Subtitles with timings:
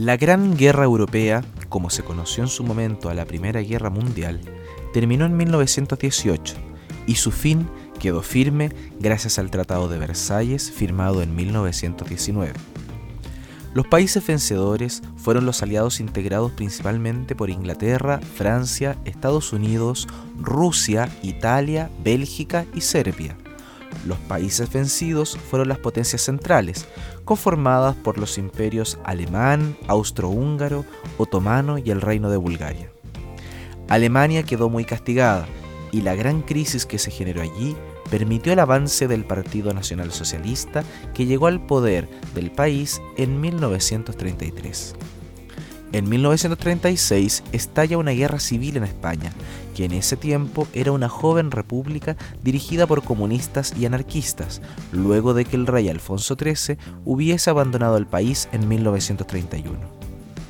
[0.00, 4.40] La Gran Guerra Europea, como se conoció en su momento a la Primera Guerra Mundial,
[4.92, 6.54] terminó en 1918
[7.08, 12.52] y su fin quedó firme gracias al Tratado de Versalles firmado en 1919.
[13.74, 20.06] Los países vencedores fueron los aliados integrados principalmente por Inglaterra, Francia, Estados Unidos,
[20.38, 23.36] Rusia, Italia, Bélgica y Serbia.
[24.06, 26.86] Los países vencidos fueron las potencias centrales,
[27.28, 30.86] conformadas por los imperios alemán, austrohúngaro,
[31.18, 32.90] otomano y el reino de Bulgaria.
[33.86, 35.46] Alemania quedó muy castigada
[35.92, 37.76] y la gran crisis que se generó allí
[38.08, 44.94] permitió el avance del Partido Nacional Socialista que llegó al poder del país en 1933.
[45.92, 49.34] En 1936 estalla una guerra civil en España,
[49.78, 54.60] que en ese tiempo era una joven república dirigida por comunistas y anarquistas,
[54.90, 59.78] luego de que el rey Alfonso XIII hubiese abandonado el país en 1931.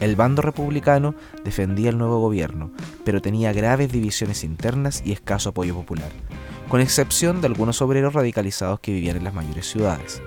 [0.01, 1.15] El bando republicano
[1.45, 2.73] defendía el nuevo gobierno,
[3.05, 6.11] pero tenía graves divisiones internas y escaso apoyo popular
[6.71, 10.23] con excepción de algunos obreros radicalizados que vivían en las mayores ciudades.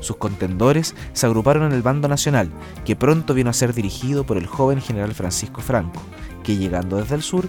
[0.00, 2.50] Sus contendores se agruparon en el bando nacional,
[2.84, 6.00] que pronto vino a ser dirigido por el joven general Francisco Franco,
[6.42, 7.48] que llegando desde el sur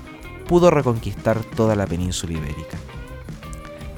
[0.50, 2.76] pudo reconquistar toda la península ibérica.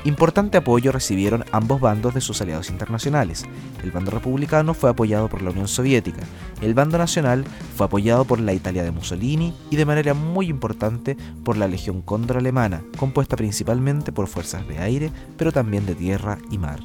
[0.04, 3.46] Importante apoyo recibieron ambos bandos de sus aliados internacionales.
[3.84, 6.24] El bando republicano fue apoyado por la Unión Soviética,
[6.62, 7.46] el bando nacional
[7.78, 12.02] fue apoyado por la Italia de Mussolini y de manera muy importante por la Legión
[12.02, 16.82] Cóndor alemana, compuesta principalmente por fuerzas de aire, pero también de tierra y mar.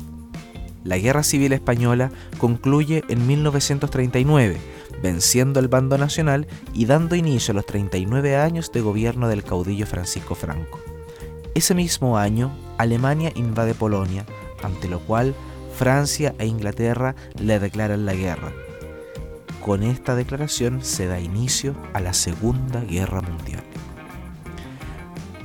[0.86, 4.56] La Guerra Civil Española concluye en 1939,
[5.02, 9.84] venciendo el bando nacional y dando inicio a los 39 años de gobierno del caudillo
[9.84, 10.78] Francisco Franco.
[11.56, 14.26] Ese mismo año, Alemania invade Polonia,
[14.62, 15.34] ante lo cual
[15.76, 18.52] Francia e Inglaterra le declaran la guerra.
[19.64, 23.64] Con esta declaración se da inicio a la Segunda Guerra Mundial.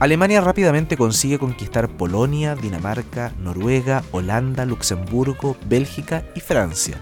[0.02, 7.00] Alemania rápidamente consigue conquistar Polonia, Dinamarca, Noruega, Holanda, Luxemburgo, Bélgica y Francia.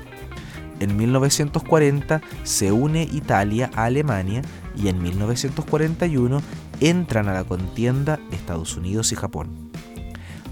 [0.82, 4.42] En 1940 se une Italia a Alemania
[4.76, 6.42] y en 1941
[6.82, 9.72] entran a la contienda Estados Unidos y Japón.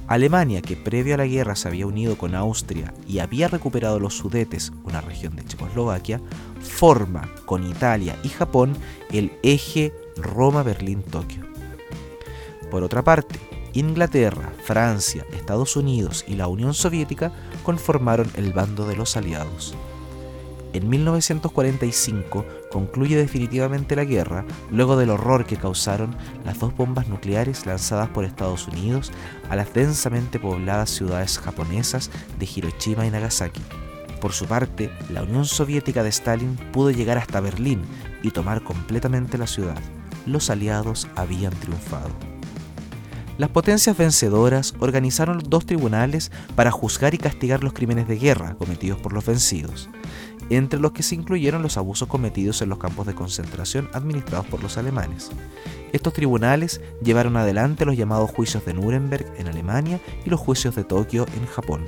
[0.08, 4.16] Alemania, que previo a la guerra se había unido con Austria y había recuperado los
[4.16, 6.22] Sudetes, una región de Checoslovaquia,
[6.62, 8.72] forma con Italia y Japón
[9.12, 11.57] el eje Roma-Berlín-Tokio.
[12.70, 13.40] Por otra parte,
[13.74, 17.32] Inglaterra, Francia, Estados Unidos y la Unión Soviética
[17.64, 19.76] conformaron el bando de los aliados.
[20.74, 27.66] En 1945 concluye definitivamente la guerra luego del horror que causaron las dos bombas nucleares
[27.66, 29.12] lanzadas por Estados Unidos
[29.50, 33.62] a las densamente pobladas ciudades japonesas de Hiroshima y Nagasaki.
[34.20, 37.82] Por su parte, la Unión Soviética de Stalin pudo llegar hasta Berlín
[38.24, 39.80] y tomar completamente la ciudad.
[40.26, 42.37] Los aliados habían triunfado.
[43.38, 49.00] Las potencias vencedoras organizaron dos tribunales para juzgar y castigar los crímenes de guerra cometidos
[49.00, 49.90] por los vencidos
[50.50, 54.62] entre los que se incluyeron los abusos cometidos en los campos de concentración administrados por
[54.62, 55.30] los alemanes.
[55.94, 60.84] Estos tribunales llevaron adelante los llamados juicios de Nuremberg en Alemania y los juicios de
[60.84, 61.86] Tokio en Japón.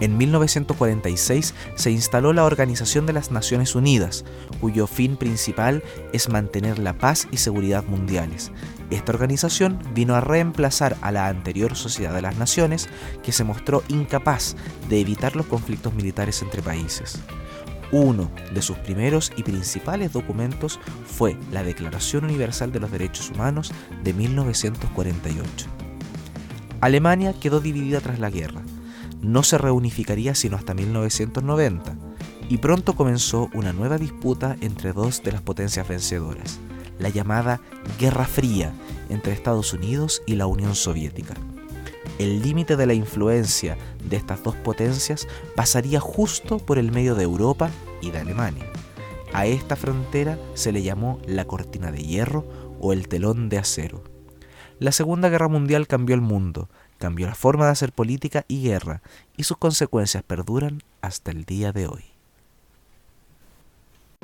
[0.00, 4.24] En 1946 se instaló la Organización de las Naciones Unidas,
[4.60, 5.82] cuyo fin principal
[6.14, 8.50] es mantener la paz y seguridad mundiales.
[8.90, 12.88] Esta organización vino a reemplazar a la anterior Sociedad de las Naciones,
[13.22, 14.56] que se mostró incapaz
[14.88, 17.20] de evitar los conflictos militares entre países.
[17.92, 23.72] Uno de sus primeros y principales documentos fue la Declaración Universal de los Derechos Humanos
[24.02, 25.66] de 1948.
[26.80, 28.62] Alemania quedó dividida tras la guerra
[29.22, 31.96] no se reunificaría sino hasta 1990,
[32.48, 36.58] y pronto comenzó una nueva disputa entre dos de las potencias vencedoras,
[37.00, 37.60] la llamada
[37.98, 38.72] Guerra Fría
[39.08, 41.34] entre Estados Unidos y la Unión Soviética.
[42.18, 47.24] El límite de la influencia de estas dos potencias pasaría justo por el medio de
[47.24, 47.70] Europa
[48.02, 48.66] y de Alemania.
[49.32, 52.46] A esta frontera se le llamó la cortina de hierro
[52.80, 54.04] o el telón de acero.
[54.78, 56.68] La Segunda Guerra Mundial cambió el mundo,
[56.98, 59.02] cambió la forma de hacer política y guerra,
[59.36, 62.09] y sus consecuencias perduran hasta el día de hoy.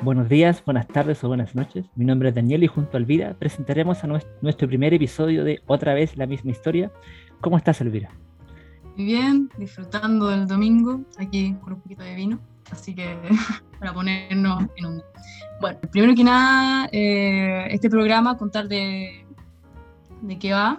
[0.03, 1.85] Buenos días, buenas tardes o buenas noches.
[1.95, 3.97] Mi nombre es Daniel y junto a Elvira presentaremos
[4.41, 6.91] nuestro primer episodio de Otra vez la misma historia.
[7.41, 8.11] ¿Cómo estás, Elvira?
[8.95, 12.39] Muy bien, disfrutando del domingo, aquí con un poquito de vino,
[12.69, 13.17] así que
[13.79, 15.03] para ponernos en un...
[15.59, 19.25] Bueno, primero que nada, eh, este programa, contar de,
[20.21, 20.77] de qué va,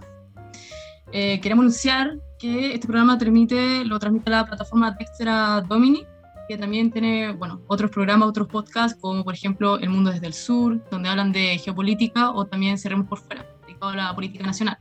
[1.11, 6.07] eh, queremos anunciar que este programa transmite, lo transmite la plataforma Dextra Domini,
[6.49, 10.33] que también tiene, bueno, otros programas, otros podcasts, como por ejemplo El Mundo desde el
[10.33, 14.79] Sur, donde hablan de geopolítica, o también Cerremos por Fuera, dedicado a la política nacional.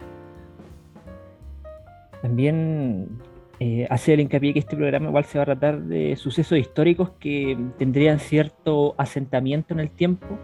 [2.22, 3.10] También
[3.60, 7.12] eh, hace el hincapié que este programa igual se va a tratar de sucesos históricos
[7.20, 10.40] que tendrían cierto asentamiento en el tiempo,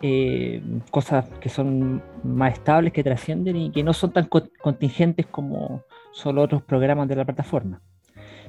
[0.00, 0.62] eh,
[0.92, 4.28] cosas que son más estables, que trascienden y que no son tan
[4.60, 5.82] contingentes como
[6.12, 7.82] solo otros programas de la plataforma.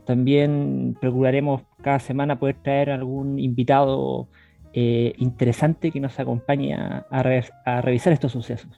[0.09, 4.27] También procuraremos cada semana poder traer algún invitado
[4.73, 7.21] eh, interesante que nos acompañe a,
[7.83, 8.71] revisar estos sucesos.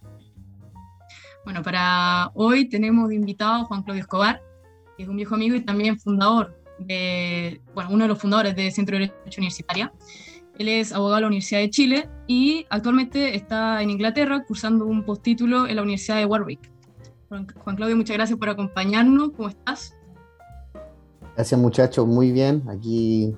[1.45, 4.41] Bueno, para hoy tenemos de invitado a Juan Claudio Escobar,
[4.97, 8.69] que es un viejo amigo y también fundador de, bueno, uno de los fundadores de
[8.69, 9.93] Centro de Derecho Universitaria.
[10.59, 15.05] Él es abogado de la Universidad de Chile y actualmente está en Inglaterra cursando un
[15.05, 16.69] postítulo en la Universidad de Warwick.
[17.29, 19.31] Juan Claudio, muchas gracias por acompañarnos.
[19.31, 19.95] ¿Cómo estás?
[21.35, 22.63] Gracias muchachos, muy bien.
[22.69, 23.33] Aquí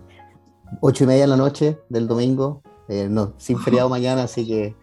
[0.81, 4.75] ocho y media de la noche del domingo, eh, no, sin feriado mañana, así que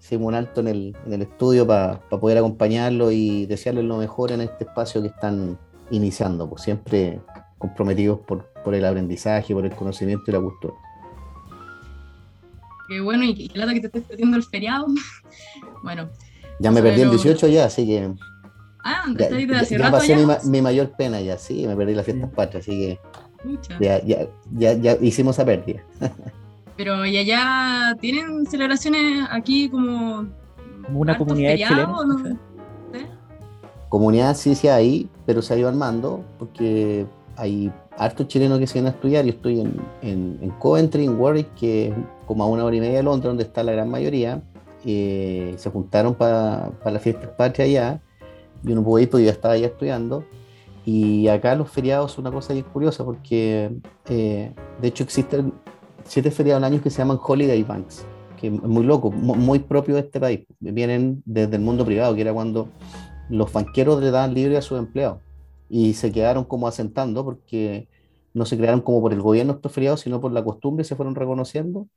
[0.00, 4.32] hicimos un alto en el, en el estudio para poder acompañarlo y desearles lo mejor
[4.32, 5.58] en este espacio que están
[5.90, 7.20] iniciando, pues siempre
[7.58, 10.74] comprometidos por, por el aprendizaje, por el conocimiento y la cultura.
[12.88, 14.86] Qué bueno, y qué lata que te estés perdiendo el feriado.
[15.82, 16.08] bueno.
[16.60, 18.14] Ya me perdí el 18 ya, así que
[18.84, 20.14] Ah, ya, de hace ya pasé
[20.44, 23.00] mi, mayor pena ya, sí, me perdí las fiestas patrias, así que
[23.80, 25.82] ya, ya, ya, ya, hicimos esa pérdida.
[26.76, 30.26] Pero ¿y allá tienen celebraciones aquí como...
[30.92, 32.38] una comunidad chilena.
[33.88, 37.06] Comunidad sí, sí hay, pero se ha ido armando porque
[37.36, 39.24] hay hartos chilenos que se vienen a estudiar.
[39.24, 41.94] Yo estoy en, en, Coventry, en Warwick, que es
[42.26, 44.42] como a una hora y media de Londres, donde está la gran mayoría.
[44.84, 48.00] Eh, se juntaron para las fiestas patrias allá
[48.64, 50.24] yo no pude ir porque yo estaba ya estudiando.
[50.86, 53.70] Y acá los feriados son una cosa bien curiosa porque
[54.08, 55.54] eh, de hecho existen
[56.04, 58.04] siete feriados al año que se llaman Holiday Banks,
[58.38, 60.40] que es muy loco, muy propio de este país.
[60.60, 62.68] Vienen desde el mundo privado, que era cuando
[63.30, 65.20] los banqueros le daban libre a sus empleados
[65.68, 67.88] y se quedaron como asentando porque
[68.34, 71.14] no se crearon como por el gobierno estos feriados, sino por la costumbre, se fueron
[71.14, 71.88] reconociendo.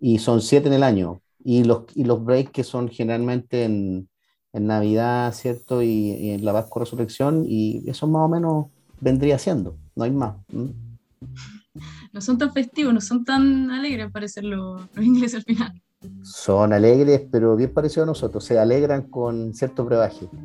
[0.00, 1.22] Y son siete en el año.
[1.44, 4.08] Y los, y los breaks que son generalmente en,
[4.52, 5.82] en Navidad, ¿cierto?
[5.82, 8.66] Y, en la Pascua Resurrección, y eso más o menos
[9.00, 10.36] vendría siendo, no hay más.
[12.12, 15.82] No son tan festivos, no son tan alegres, parecer los, los ingleses al final.
[16.22, 20.28] Son alegres, pero bien parecidos a nosotros, se alegran con cierto brebaje.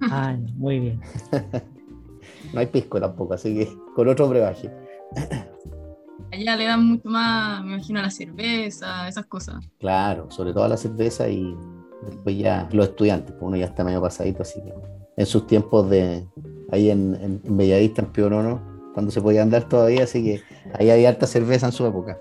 [0.00, 1.00] Ah, muy bien.
[2.54, 4.70] no hay pisco tampoco, así que con otro brebaje.
[6.32, 9.56] Allá le dan mucho más, me imagino, a la cerveza, esas cosas.
[9.80, 11.56] Claro, sobre todo a la cerveza y
[12.06, 14.72] después ya los estudiantes, pues uno ya está medio pasadito, así que
[15.16, 16.26] en sus tiempos de
[16.70, 18.60] ahí en, en, Bellavista, en
[18.92, 20.40] cuando se podía andar todavía, así que
[20.74, 22.18] ahí hay harta cerveza en su época.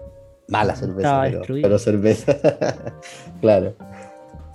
[0.50, 1.24] Mala cerveza,
[1.62, 2.36] pero, cerveza,
[3.42, 3.76] claro.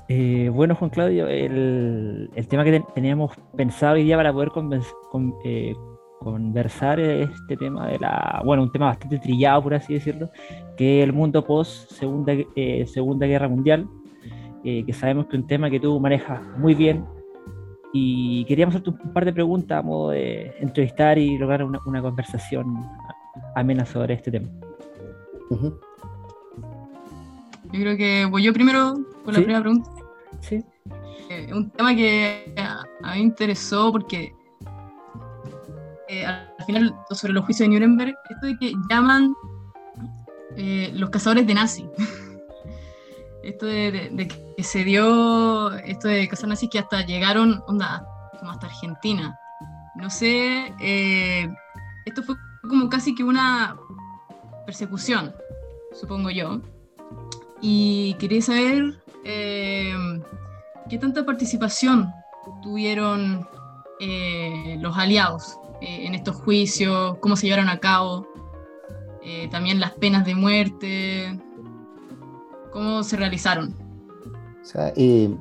[0.09, 4.51] Eh, bueno, Juan Claudio, el, tema que teníamos pensado hoy día para poder
[5.45, 5.75] eh,
[6.21, 10.31] conversar este tema de la, bueno, un tema bastante trillado, por así decirlo,
[10.77, 13.87] que es el mundo post Segunda, eh, segunda Guerra Mundial,
[14.65, 17.05] eh, que sabemos que es un tema que tú manejas muy bien.
[17.93, 22.79] Y queríamos hacerte un par de preguntas a modo de entrevistar y lograr una, conversación
[23.55, 24.49] amena sobre este tema.
[25.51, 25.79] Yo
[27.71, 29.91] creo que voy yo primero con la primera pregunta.
[30.41, 30.65] Sí.
[31.29, 34.33] Eh, un tema que a, mí me interesó porque
[36.09, 39.35] eh, al final sobre los juicios de Nuremberg, esto de que llaman
[40.95, 41.87] los cazadores de nazi.
[43.43, 48.07] esto de, que se dio, esto de cazar nazis que hasta llegaron, onda,
[48.39, 49.39] como hasta Argentina.
[49.97, 51.49] No sé, eh,
[52.07, 53.77] esto fue como casi que una
[54.65, 55.35] persecución,
[55.93, 56.61] supongo yo.
[57.61, 59.95] Y quería saber eh,
[60.89, 62.13] qué tanta participación
[62.63, 63.49] tuvieron
[64.01, 68.29] eh, los aliados en estos juicios, cómo se llevaron a cabo,
[69.51, 71.41] también las penas de muerte,
[72.73, 73.75] ¿Cómo se realizaron?
[74.63, 75.35] O sea, eh,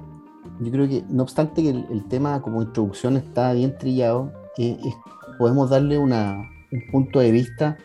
[0.60, 4.78] yo creo que, no obstante que el, tema como introducción está bien trillado, eh,
[5.38, 6.12] podemos darle un
[6.92, 7.78] punto de vista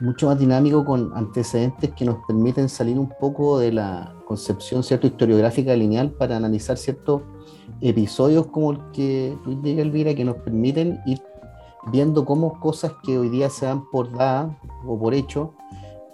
[0.00, 5.06] mucho más dinámico con antecedentes que nos permiten salir un poco de la concepción cierto
[5.06, 7.22] historiográfica lineal para analizar ciertos
[7.80, 11.20] episodios como el que tú digas, Elvira, que nos permiten ir
[11.92, 14.54] viendo cómo cosas que hoy día se dan por dadas
[14.86, 15.54] o por hecho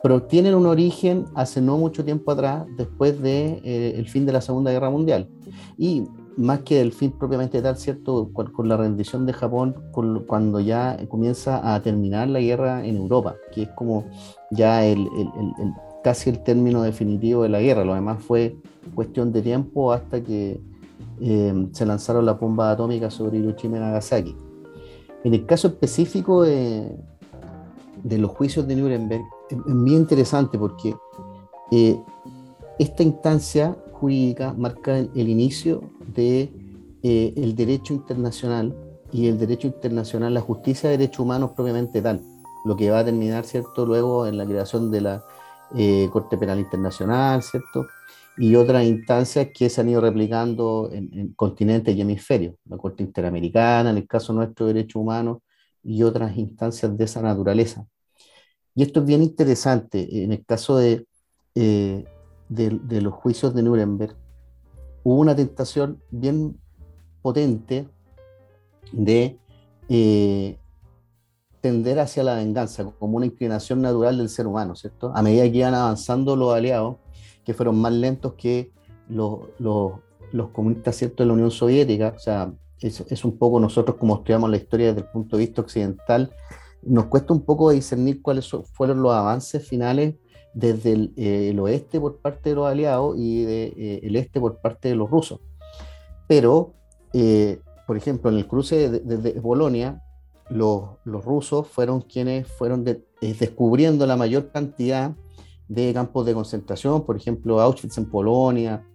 [0.06, 4.24] pero tienen un origen hace no mucho tiempo atrás, después del de, eh, el fin
[4.24, 5.28] de la Segunda Guerra Mundial.
[5.76, 6.04] Y
[6.36, 8.30] más que el fin propiamente tal, ¿cierto?
[8.32, 9.74] Con, la rendición de Japón,
[10.28, 14.04] cuando ya comienza a terminar la guerra en Europa, que es como
[14.52, 15.08] ya el,
[16.04, 17.84] casi el término definitivo de la guerra.
[17.84, 18.56] Lo demás fue
[18.94, 20.60] cuestión de tiempo hasta que
[21.20, 24.36] eh, se lanzaron la bomba atómica sobre Hiroshima y Nagasaki.
[25.24, 26.96] En el caso específico de,
[28.04, 30.94] los juicios de Nuremberg, es, muy interesante porque
[31.70, 31.98] eh,
[32.78, 36.52] esta instancia jurídica marca el, inicio de
[37.02, 38.74] eh, derecho internacional
[39.12, 42.22] y el derecho internacional, la justicia de derechos humanos propiamente tal,
[42.64, 45.24] lo que va a terminar, ¿cierto?, luego en la creación de la
[45.74, 47.86] eh, Corte Penal Internacional, ¿cierto?,
[48.38, 53.90] y otras instancias que se han ido replicando en, continentes y hemisferios, la Corte Interamericana,
[53.90, 55.38] en el caso nuestro de derechos humanos,
[55.82, 57.86] y otras instancias de esa naturaleza.
[58.76, 60.22] Y esto es bien interesante.
[60.22, 61.06] En el caso de,
[61.54, 62.04] eh,
[62.50, 64.14] de, los juicios de Nuremberg,
[65.02, 66.60] hubo una tentación bien
[67.22, 67.88] potente
[68.92, 69.38] de
[69.88, 70.58] eh,
[71.62, 75.10] tender hacia la venganza como una inclinación natural del ser humano, ¿cierto?
[75.14, 76.96] A medida que iban avanzando los aliados,
[77.44, 78.72] que fueron más lentos que
[79.08, 84.16] los comunistas, ¿cierto?, de la Unión Soviética, o sea, es, es, un poco nosotros como
[84.16, 86.30] estudiamos la historia desde el punto de vista occidental,
[86.86, 90.14] nos cuesta un poco discernir cuáles fueron los avances finales
[90.54, 94.58] desde el, eh, oeste por parte de los aliados y del de, eh, este por
[94.58, 95.40] parte de los rusos.
[96.26, 96.72] Pero,
[97.12, 100.02] eh, por ejemplo, en el cruce desde Polonia,
[100.48, 102.84] los, los, rusos fueron quienes fueron
[103.20, 105.14] descubriendo la mayor cantidad
[105.68, 108.86] de campos de concentración, por ejemplo, Auschwitz en Polonia,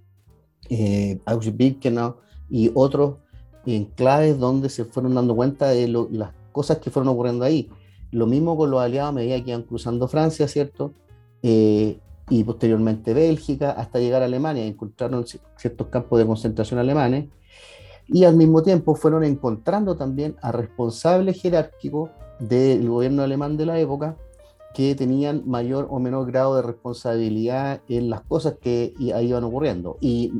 [0.70, 2.16] Auschwitz-Birkenau
[2.50, 3.18] y otros
[3.66, 7.70] enclaves donde se fueron dando cuenta de las cosas que fueron ocurriendo ahí.
[8.12, 10.94] Lo mismo con los aliados a medida que iban cruzando Francia, ¿cierto?
[11.42, 12.00] Eh,
[12.30, 14.66] y posteriormente Bélgica, hasta llegar a Alemania.
[14.66, 15.26] Encontraron
[15.58, 17.30] ciertos campos de concentración alemanes
[18.08, 23.80] y al mismo tiempo fueron encontrando también a responsables jerárquicos del gobierno alemán de la
[23.80, 24.18] época
[24.74, 29.98] que tenían mayor o menor grado de responsabilidad en las cosas que iban ocurriendo.
[30.00, 30.34] Y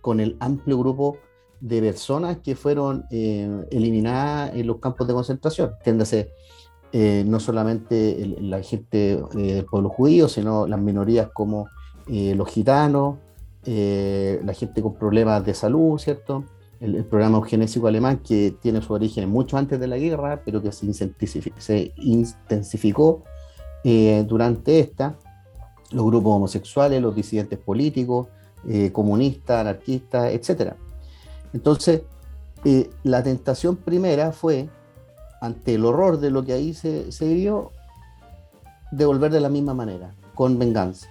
[0.00, 1.18] con el amplio grupo
[1.60, 5.72] de personas que fueron eh, eliminadas en los campos de concentración.
[5.82, 6.32] Tiéndase
[6.90, 11.68] eh, no solamente la gente eh, del pueblo judío, sino las minorías como
[12.08, 13.16] eh, los gitanos,
[13.66, 16.44] la gente con problemas de salud, ¿cierto?
[16.80, 20.72] El, programa eugenésico alemán que tiene su origen mucho antes de la guerra, pero que
[20.72, 21.12] se,
[21.58, 23.24] se intensificó
[24.26, 25.18] durante esta,
[25.90, 28.28] los grupos homosexuales, los disidentes políticos,
[28.92, 30.72] comunistas, anarquistas, etc.
[31.52, 32.02] Entonces,
[33.02, 34.70] la tentación primera fue
[35.40, 37.70] ante el horror de lo que ahí se, se vivió,
[38.90, 41.08] devolver de la misma manera, con venganza.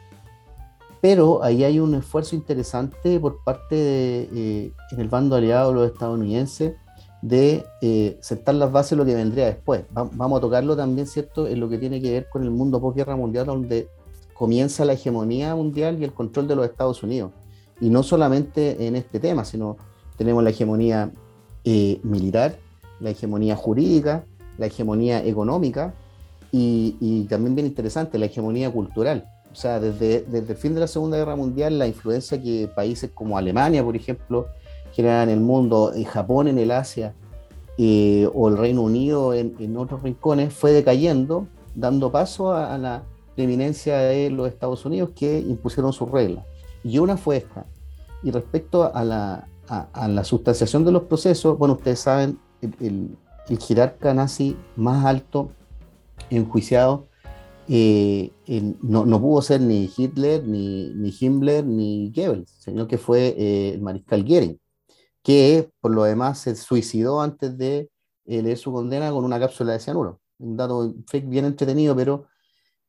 [1.01, 5.91] Pero ahí hay un esfuerzo interesante por parte de, eh, en el bando aliado los
[5.91, 6.73] estadounidenses
[7.21, 9.85] de eh, sentar las bases de lo que vendría después.
[9.91, 13.15] vamos a tocarlo también, ¿cierto?, en lo que tiene que ver con el mundo post-guerra
[13.15, 13.89] mundial, donde
[14.33, 17.31] comienza la hegemonía mundial y el control de los Estados Unidos.
[17.79, 19.77] Y no solamente en este tema, sino
[20.15, 21.11] tenemos la hegemonía
[21.63, 22.57] eh, militar,
[22.99, 24.25] la hegemonía jurídica,
[24.57, 25.93] la hegemonía económica
[26.51, 29.29] y, también bien interesante, la hegemonía cultural.
[29.51, 33.11] O sea, desde, desde, el fin de la Segunda Guerra Mundial, la influencia que países
[33.13, 34.47] como Alemania, por ejemplo,
[34.93, 37.13] generan en el mundo, Japón en el Asia,
[37.77, 43.03] eh, o el Reino Unido en, en, otros rincones, fue decayendo, dando paso a, la
[43.35, 46.43] preeminencia de los Estados Unidos que impusieron sus reglas.
[46.83, 47.65] Y una fue esta.
[48.23, 53.17] Y respecto a la, a, a la sustanciación de los procesos, bueno, ustedes saben, el,
[53.59, 55.51] jerarca nazi más alto
[56.29, 57.07] enjuiciado
[57.69, 58.31] eh,
[58.81, 63.73] no, no, pudo ser ni Hitler, ni, ni Himmler, ni Goebbels, sino que fue eh,
[63.73, 64.59] el mariscal Goering,
[65.21, 67.89] que por lo demás se suicidó antes de
[68.25, 70.21] eh, leer su condena con una cápsula de cianuro.
[70.39, 72.27] Un dato bien entretenido, pero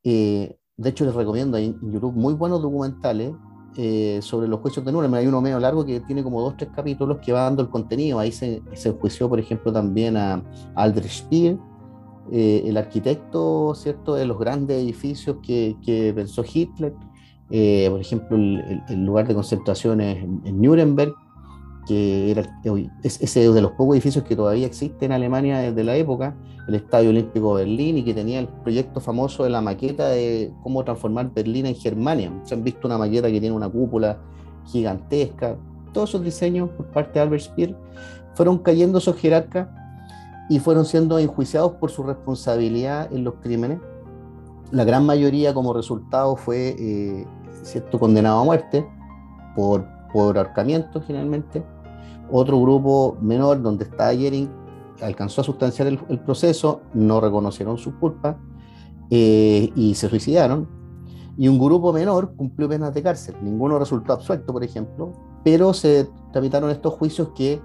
[0.04, 3.32] de hecho les recomiendo en YouTube muy buenos documentales
[3.76, 5.20] eh, sobre los juicios de Nuremberg.
[5.22, 8.18] Hay uno medio largo que tiene como dos, tres capítulos que va dando el contenido.
[8.18, 10.42] Ahí se, se enjuició, por ejemplo, también a
[10.74, 11.58] Aldrich Speer,
[12.30, 14.14] eh, el arquitecto ¿cierto?
[14.14, 16.94] de los grandes edificios que, que pensó Hitler.
[17.50, 21.14] Eh, por ejemplo, el, lugar de concentración en, en Nuremberg,
[21.88, 22.42] que era
[23.02, 26.36] es, ese de los pocos edificios que todavía existe en Alemania desde la época,
[26.68, 30.52] el Estadio Olímpico de Berlín, y que tenía el proyecto famoso de la maqueta de
[30.62, 32.30] cómo transformar Berlín en Germania.
[32.44, 34.18] Se han visto una maqueta que tiene una cúpula
[34.66, 35.56] gigantesca.
[35.94, 37.74] Todos esos diseños por parte de Albert Speer
[38.34, 39.68] fueron cayendo esos jerarcas
[40.50, 43.78] y fueron siendo enjuiciados por su responsabilidad en los crímenes.
[44.70, 47.26] La gran mayoría como resultado fue eh,
[47.62, 48.86] cierto condenado a muerte
[49.56, 51.62] por, por ahorcamiento generalmente
[52.30, 54.50] Otro grupo menor, donde está Yering,
[55.00, 58.38] alcanzó a sustanciar el, proceso, no reconocieron su culpa
[59.10, 60.68] eh, y se suicidaron.
[61.36, 63.36] Y un grupo menor cumplió penas de cárcel.
[63.42, 65.12] Ninguno resultó absuelto, por ejemplo,
[65.44, 67.60] pero se tramitaron estos juicios que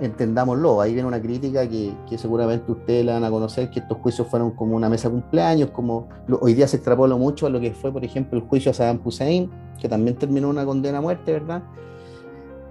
[0.00, 4.26] entendámoslo, ahí viene una crítica que, seguramente ustedes la van a conocer, que estos juicios
[4.28, 6.08] fueron como una mesa de cumpleaños, como
[6.40, 9.00] hoy día se extrapoló mucho a lo que fue, por ejemplo, el juicio a Saddam
[9.04, 11.62] Hussein, que también terminó una condena a muerte, ¿verdad?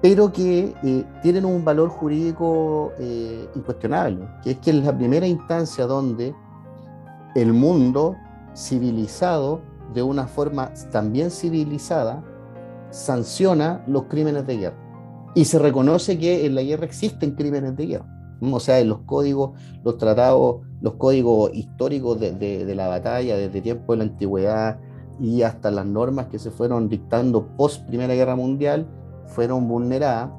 [0.01, 5.27] Pero que eh, tienen un valor jurídico eh, incuestionable, que es que es la primera
[5.27, 6.33] instancia donde
[7.35, 8.15] el mundo
[8.55, 9.61] civilizado,
[9.93, 12.23] de una forma también civilizada,
[12.91, 14.89] sanciona los crímenes de guerra
[15.35, 18.05] y se reconoce que en la guerra existen crímenes de guerra.
[18.41, 19.51] O sea, en los códigos,
[19.83, 24.79] los tratados, los códigos históricos de, la batalla desde tiempo de la antigüedad
[25.19, 28.87] y hasta las normas que se fueron dictando post Primera Guerra Mundial
[29.29, 30.31] fueron vulneradas,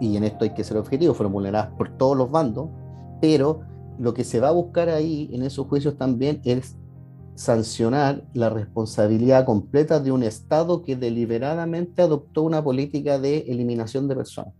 [0.00, 2.68] y en esto hay que ser objetivo, fueron vulneradas por todos los bandos,
[3.20, 3.60] pero
[3.98, 6.76] lo que se va a buscar ahí en esos juicios también es
[7.34, 14.16] sancionar la responsabilidad completa de un Estado que deliberadamente adoptó una política de eliminación de
[14.16, 14.54] personas.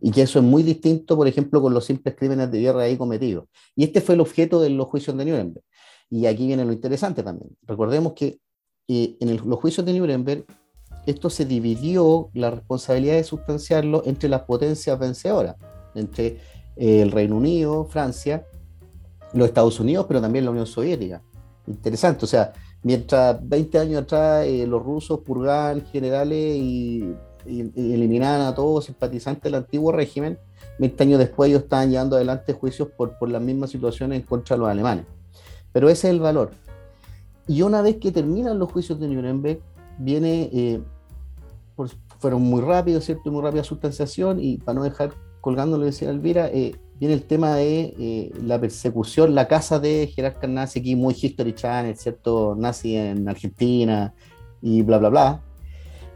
[0.00, 2.98] Y que eso es muy distinto, por ejemplo, con los simples crímenes de guerra ahí
[2.98, 3.46] cometidos.
[3.74, 5.64] Y este fue el objeto de los juicios de Nuremberg.
[6.10, 7.50] Y aquí viene lo interesante también.
[7.62, 8.38] Recordemos que
[8.88, 10.44] eh, en los juicios de Nuremberg,
[11.06, 15.56] esto se dividió la responsabilidad de sustanciarlo entre las potencias vencedoras,
[15.94, 16.38] entre
[16.76, 18.46] eh, el Reino Unido, Francia,
[19.32, 21.22] los Estados Unidos, pero también la Unión Soviética
[21.66, 22.24] interesante.
[22.24, 27.14] O sea, mientras 20 años atrás eh, los rusos purgaban generales y,
[27.46, 30.38] eliminaban a todos simpatizantes del antiguo régimen,
[30.78, 34.56] 20 años después ellos estaban llevando adelante juicios por, por las mismas situaciones en contra
[34.56, 35.04] de los alemanes.
[35.70, 36.52] Pero ese es el valor.
[37.46, 39.60] Y una vez que terminan los juicios de Nuremberg,
[39.98, 40.80] viene, eh,
[42.18, 43.30] fueron muy rápidos, ¿cierto?
[43.30, 47.54] Muy rápida sustanciación y para no dejar colgando, lo decía Elvira, eh, viene el tema
[47.56, 52.54] de eh, la persecución, la casa de jerarcas nazi, aquí muy History Channel, ¿cierto?
[52.56, 54.14] Nazi en Argentina
[54.62, 55.42] y bla, bla, bla.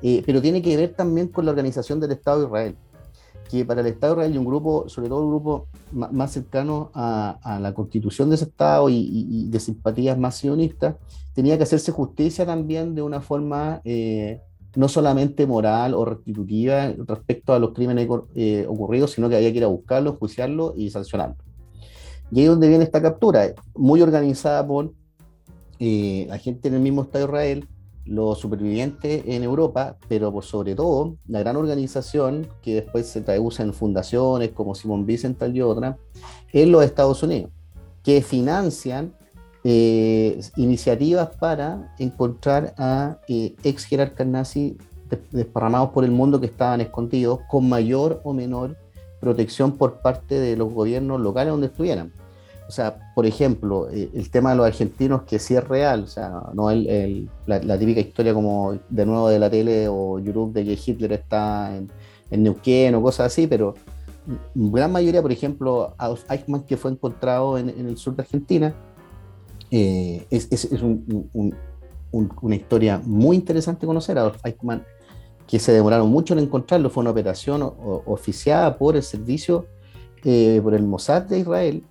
[0.02, 2.76] Eh, pero tiene que ver también con la organización del Estado de Israel,
[3.50, 6.90] que para el Estado de Israel y un grupo, sobre todo un grupo más cercano
[6.94, 10.96] a, la constitución de ese Estado y, de simpatías más sionistas,
[11.34, 14.40] tenía que hacerse justicia también de una forma eh,
[14.76, 19.58] no solamente moral o restitutiva respecto a los crímenes eh, ocurridos, sino que había que
[19.58, 21.38] ir a buscarlos, juiciarlos y sancionarlos.
[22.30, 24.92] Y ahí es donde viene esta captura, muy organizada por
[25.78, 27.68] eh, la gente en el mismo Estado de Israel,
[28.04, 33.74] los supervivientes en Europa, pero sobre todo la gran organización que después se traduce en
[33.74, 35.96] fundaciones como Simon Wiesenthal y otras,
[36.52, 37.50] en los Estados Unidos,
[38.02, 39.14] que financian
[39.64, 44.74] eh, iniciativas para encontrar a eh, ex jerarcas nazis
[45.32, 48.76] desparramados por el mundo que estaban escondidos con mayor o menor
[49.20, 52.12] protección por parte de los gobiernos locales donde estuvieran.
[52.68, 56.06] O sea, por ejemplo, eh, el tema de los argentinos, que sí es real, o
[56.06, 60.64] sea, no el, la, típica historia como de nuevo de la tele o YouTube de
[60.64, 61.90] que Hitler está en,
[62.30, 63.74] en Neuquén o cosas así, pero
[64.54, 65.94] gran mayoría, por ejemplo,
[66.28, 68.74] Eichmann, que fue encontrado en, en el sur de Argentina,
[69.70, 70.68] eh, es, es,
[72.10, 74.84] una historia muy interesante conocer a Adolf Eichmann,
[75.46, 76.90] que se demoraron mucho en encontrarlo.
[76.90, 77.62] Fue una operación
[78.06, 79.66] oficiada por el servicio,
[80.24, 81.84] eh, por el Mossad de Israel.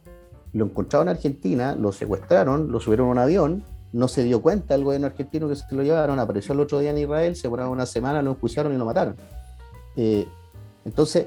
[0.54, 3.64] Lo encontraron en Argentina, lo secuestraron, lo subieron a un avión,
[3.94, 6.92] no se dio cuenta el gobierno argentino que se lo llevaron, apareció el otro día
[6.92, 9.16] en Israel, se demoraron una semana, lo enjuiciaron y lo mataron.
[9.96, 10.28] Eh,
[10.86, 11.26] entonces,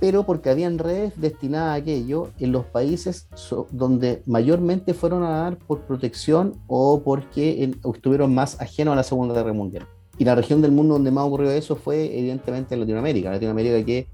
[0.00, 3.28] pero porque habían redes destinadas a aquello en los países
[3.70, 9.34] donde mayormente fueron a dar por protección o porque estuvieron más ajenos a la Segunda
[9.34, 9.86] Guerra Mundial.
[10.18, 13.30] Y la región del mundo donde más ocurrió eso fue evidentemente Latinoamérica.
[13.30, 14.08] Latinoamérica que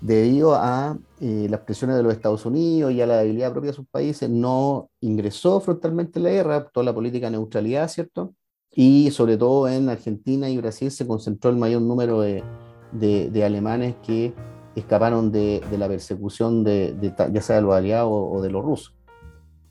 [0.00, 3.76] debido a eh, las presiones de los Estados Unidos y a la debilidad propia de
[3.76, 8.34] sus países, no ingresó frontalmente en la guerra, toda la política de neutralidad, ¿cierto?
[8.70, 12.44] Y sobre todo en Argentina y Brasil se concentró el mayor número de,
[12.92, 14.34] de alemanes que
[14.76, 18.94] escaparon de, la persecución de, ya sea de los aliados o, de los rusos.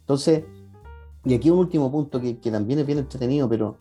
[0.02, 0.44] Entonces,
[1.26, 3.78] y aquí un último punto que, también es bien entretenido, pero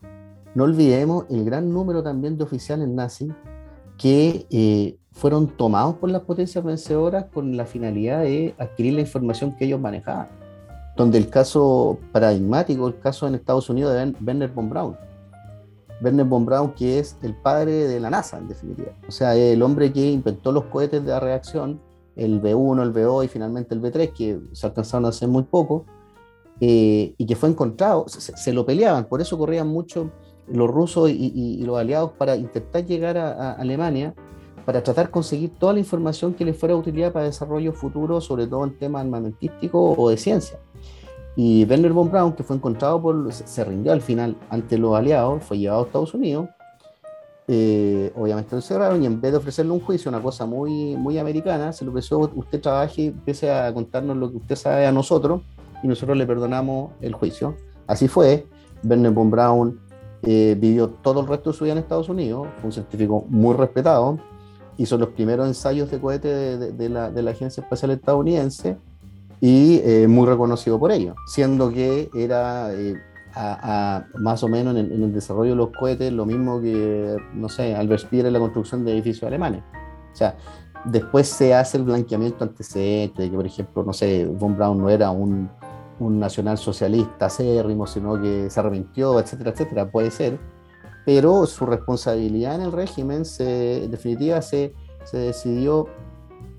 [0.55, 3.33] no olvidemos el gran número también de oficiales nazis
[3.97, 9.55] que eh, fueron tomados por las potencias vencedoras con la finalidad de adquirir la información
[9.55, 10.27] que ellos manejaban.
[10.95, 14.97] Donde el caso paradigmático, el caso en Estados Unidos de Werner von Braun,
[16.03, 18.91] Werner von Braun, que es el padre de la NASA, en definitiva.
[19.07, 21.79] O sea, el hombre que inventó los cohetes de la reacción,
[22.15, 25.85] el B1, el B2 y finalmente el B3, que se alcanzaron a hacer muy poco,
[26.59, 30.11] eh, y que fue encontrado, se, lo peleaban, por eso corrían mucho
[30.47, 34.13] los rusos y, los aliados para intentar llegar a, Alemania,
[34.65, 38.21] para tratar de conseguir toda la información que les fuera de utilidad para desarrollo futuro,
[38.21, 40.59] sobre todo en temas armamentísticos o de ciencia.
[41.35, 45.43] Y Werner von Braun, que fue encontrado por, se rindió al final ante los aliados,
[45.43, 46.47] fue llevado a Estados Unidos,
[47.47, 51.17] eh, obviamente lo cerraron y en vez de ofrecerle un juicio, una cosa muy, muy
[51.17, 55.41] americana, se le ofreció, usted trabaje empiece a contarnos lo que usted sabe a nosotros
[55.81, 57.57] y nosotros le perdonamos el juicio.
[57.85, 58.47] Así fue,
[58.83, 59.79] Werner von Braun
[60.21, 63.55] eh, vivió todo el resto de su vida en Estados Unidos, fue un científico muy
[63.55, 64.19] respetado,
[64.77, 68.77] hizo los primeros ensayos de cohete de, la, de la, Agencia Espacial Estadounidense
[69.43, 72.95] y eh, muy reconocido por ello, siendo que era eh,
[73.35, 77.75] a, más o menos en el, desarrollo de los cohetes lo mismo que, no sé,
[77.75, 79.61] Albert Speer en la construcción de edificios alemanes.
[80.13, 80.37] O sea,
[80.85, 84.89] después se hace el blanqueamiento antecedente de que, por ejemplo, no sé, von Braun no
[84.89, 85.49] era un
[85.99, 90.39] un nacionalsocialista acérrimo, sino que se arrepintió, etcétera, etcétera, puede ser,
[91.05, 95.87] pero su responsabilidad en el régimen, se, en definitiva, se, se decidió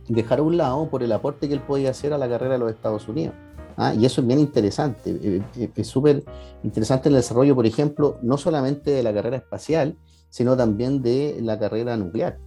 [0.09, 2.59] dejar a un lado por el aporte que él podía hacer a la carrera de
[2.59, 3.35] los Estados Unidos.
[3.77, 3.95] ¿ah?
[3.95, 6.25] y eso es bien interesante, eh, eh, es súper
[6.63, 9.97] interesante el desarrollo, por ejemplo, no solamente de la carrera espacial,
[10.31, 12.39] sino también de la carrera nuclear,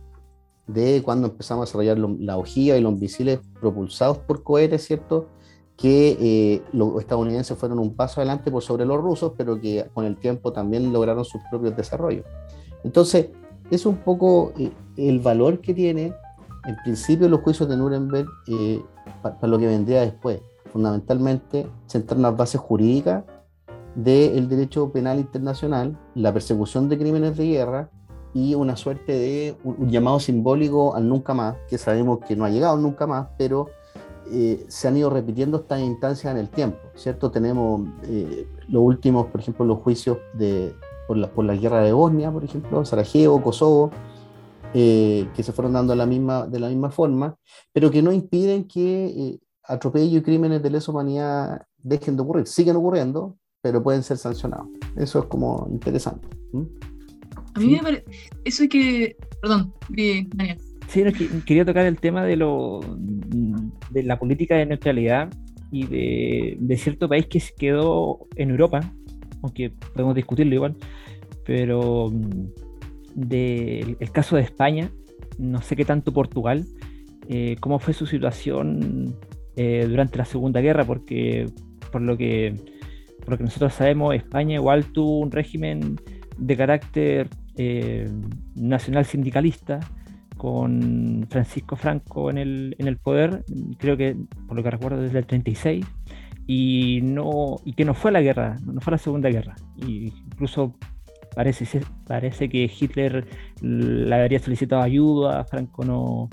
[0.68, 5.28] de cuando empezamos a desarrollar la ojiva y los misiles propulsados por cohetes, ¿cierto?
[5.78, 10.06] que eh, los estadounidenses fueron un paso adelante por sobre los rusos, pero que con
[10.06, 12.26] el tiempo también lograron sus propios desarrollos.
[12.84, 13.30] Entonces,
[13.70, 16.14] es un poco eh, el valor que tiene,
[16.68, 18.84] en principio, los juicios de Nuremberg eh,
[19.22, 20.42] para, lo que vendría después.
[20.72, 23.24] Fundamentalmente, centrar las bases jurídicas
[23.96, 27.90] del derecho penal internacional, la persecución de crímenes de guerra
[28.34, 32.50] y una suerte de un llamado simbólico al nunca más, que sabemos que no ha
[32.50, 33.70] llegado nunca más, pero
[34.30, 37.32] eh, se han ido repitiendo estas instancias en el tiempo, ¿cierto?
[37.32, 40.76] Tenemos eh, los últimos, por ejemplo, los juicios de,
[41.08, 43.90] por, la, por la guerra de Bosnia, por ejemplo, Sarajevo, Kosovo,
[44.80, 47.36] eh, que se fueron dando la misma, de la misma forma,
[47.74, 52.46] pero que no impiden que atropellos y crímenes de lesa humanidad dejen de ocurrir.
[52.46, 54.68] Siguen ocurriendo, pero pueden ser sancionados.
[54.96, 56.28] Eso es como interesante.
[57.56, 58.06] A mí me parece,
[58.46, 60.60] eso es que, perdón, Daniel.
[60.90, 61.04] Sí,
[61.48, 62.82] quería tocar el tema de, lo,
[63.90, 65.30] de la política de neutralidad
[65.72, 68.82] y de, cierto país que se quedó en Europa,
[69.42, 70.76] aunque podemos discutirlo igual,
[71.48, 72.67] pero mm,
[73.18, 74.92] del el caso de España,
[75.38, 76.66] no sé qué tanto Portugal,
[77.28, 79.16] eh, cómo fue su situación
[79.56, 81.48] eh, durante la Segunda Guerra, porque
[81.92, 82.56] por lo que
[83.20, 85.98] por lo que nosotros sabemos, España igual tuvo un régimen
[86.38, 87.28] de carácter
[87.58, 88.10] eh,
[88.56, 89.80] nacional sindicalista,
[90.38, 93.44] con Francisco Franco en el, en el poder,
[93.80, 94.16] creo que,
[94.48, 95.86] por lo que recuerdo, desde el 36,
[96.46, 99.56] y, no, y que no fue la guerra, no fue la Segunda Guerra.
[99.76, 100.76] Y incluso
[101.38, 103.28] parece, parece que Hitler
[103.62, 106.30] le habría solicitado ayuda, Franco no,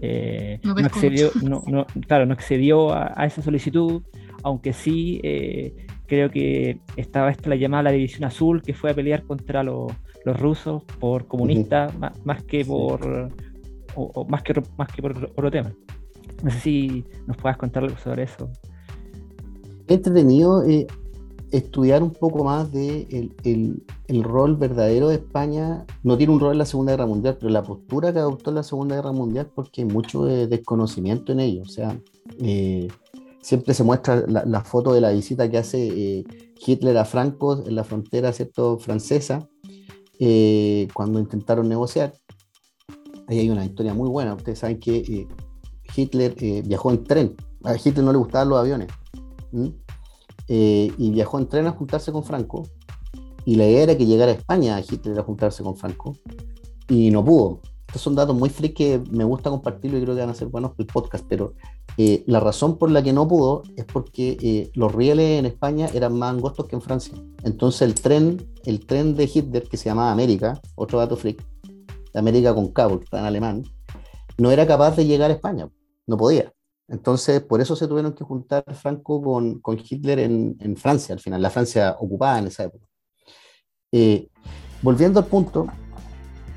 [0.00, 4.02] eh, no, accedió, no, claro, no accedió a, esa solicitud,
[4.42, 5.74] aunque sí eh,
[6.06, 9.90] creo que estaba esta la llamada la División Azul, que fue a pelear contra los
[10.26, 11.92] los rusos por comunistas
[12.24, 13.30] más, que por
[13.94, 15.72] o, más que más que por otro tema.
[16.42, 18.50] No sé si nos puedas contar algo sobre eso.
[19.86, 20.86] Entretenido eh,
[21.56, 25.86] estudiar un poco más de el, rol verdadero de España.
[26.02, 28.56] No tiene un rol en la Segunda Guerra Mundial, pero la postura que adoptó en
[28.56, 31.62] la Segunda Guerra Mundial porque hay mucho desconocimiento en ello.
[31.62, 31.98] O sea,
[32.40, 32.88] eh,
[33.40, 36.24] siempre se muestra la, foto de la visita que hace eh,
[36.64, 38.78] Hitler a Franco en la frontera ¿cierto?
[38.78, 39.46] francesa
[40.18, 42.14] eh, cuando intentaron negociar.
[43.28, 44.34] Ahí hay una historia muy buena.
[44.34, 45.28] Ustedes saben que eh,
[45.94, 47.36] Hitler viajó en tren.
[47.62, 48.88] A Hitler no le gustaban los aviones.
[50.48, 52.64] Y viajó en tren a juntarse con Franco.
[53.44, 56.16] Y la idea era que llegara a España a Hitler a juntarse con Franco.
[56.88, 57.60] Y no pudo.
[57.86, 60.48] Estos son datos muy freak que me gusta compartirlo y creo que van a ser
[60.48, 61.24] buenos para el podcast.
[61.28, 61.54] Pero
[61.96, 65.88] eh, la razón por la que no pudo es porque eh, los rieles en España
[65.94, 67.14] eran más angostos que en Francia.
[67.44, 71.44] Entonces el tren, el tren de Hitler, que se llamaba América, otro dato freak,
[72.14, 73.64] América con cabo, que está en alemán,
[74.38, 75.68] no era capaz de llegar a España,
[76.06, 76.52] no podía.
[76.88, 81.40] Entonces, por eso se tuvieron que juntar Franco con, Hitler en, en, Francia, al final,
[81.40, 82.86] la Francia ocupada en esa época.
[83.92, 84.28] Eh,
[84.82, 85.66] volviendo al punto,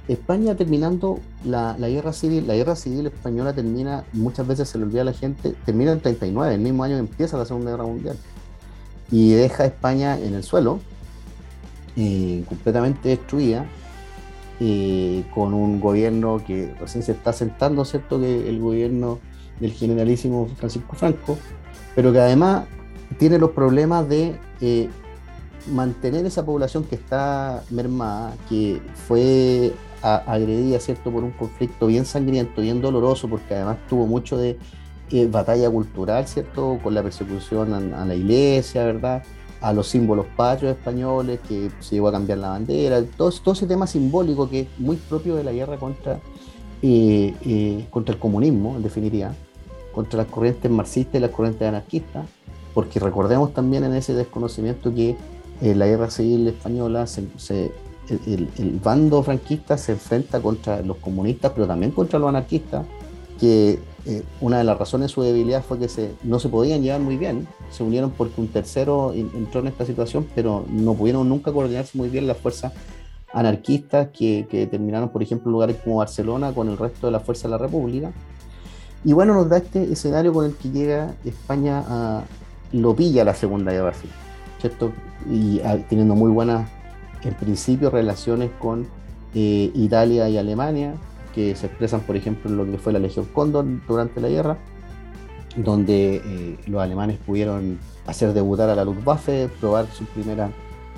[0.08, 5.02] España terminando la, guerra civil, la guerra civil española termina, muchas veces se le olvida
[5.02, 8.18] a la gente, termina en 39, el mismo año que empieza la Segunda Guerra Mundial,
[9.12, 10.80] y deja a España en el suelo,
[11.96, 13.66] eh, completamente destruida,
[14.60, 18.20] eh, con un gobierno que recién se está sentando, ¿cierto?
[18.20, 19.20] Que el gobierno
[19.60, 21.38] del generalísimo Francisco Franco,
[21.96, 22.66] pero que además
[23.18, 24.90] tiene los problemas de eh,
[25.72, 32.62] mantener esa población que está mermada, que fue agredida, ¿cierto?, por un conflicto bien sangriento,
[32.62, 34.58] bien doloroso, porque además tuvo mucho de
[35.12, 39.24] eh, batalla cultural, ¿cierto?, con la persecución a, la iglesia, ¿verdad?,
[39.60, 43.66] a los símbolos patrios españoles, que se llegó a cambiar la bandera, todo, todo ese
[43.66, 46.20] tema simbólico que es muy propio de la guerra contra,
[46.84, 49.34] eh, contra el comunismo, en definitiva,
[49.98, 52.28] contra las corrientes marxistas y las corrientes anarquistas,
[52.76, 55.16] porque recordemos también en ese desconocimiento que
[55.60, 57.08] la guerra civil española
[58.12, 62.86] el, bando franquista se enfrenta contra los comunistas, pero también contra los anarquistas,
[63.40, 65.88] que eh, una de las razones de su debilidad fue que
[66.22, 67.48] no se podían llevar muy bien.
[67.72, 72.10] Se unieron porque un tercero entró en esta situación, pero no pudieron nunca coordinarse muy
[72.10, 72.72] bien las fuerzas
[73.34, 77.46] anarquistas que, que terminaron, por ejemplo, lugares como Barcelona con el resto de las fuerzas
[77.46, 78.14] de la República.
[79.04, 82.24] Y bueno, nos da este escenario con el que llega España a
[82.74, 84.16] lo pilla la Segunda Guerra Civil,
[84.60, 84.92] ¿cierto?
[85.30, 86.70] Y ah, teniendo muy buenas
[87.24, 88.88] en principio relaciones con
[89.34, 90.96] eh, Italia y Alemania,
[91.34, 94.58] que se expresan, por ejemplo, en lo que fue la Legión Cóndor durante la guerra,
[95.56, 100.52] donde eh, los alemanes pudieron hacer debutar a la Luftwaffe, probar sus primeras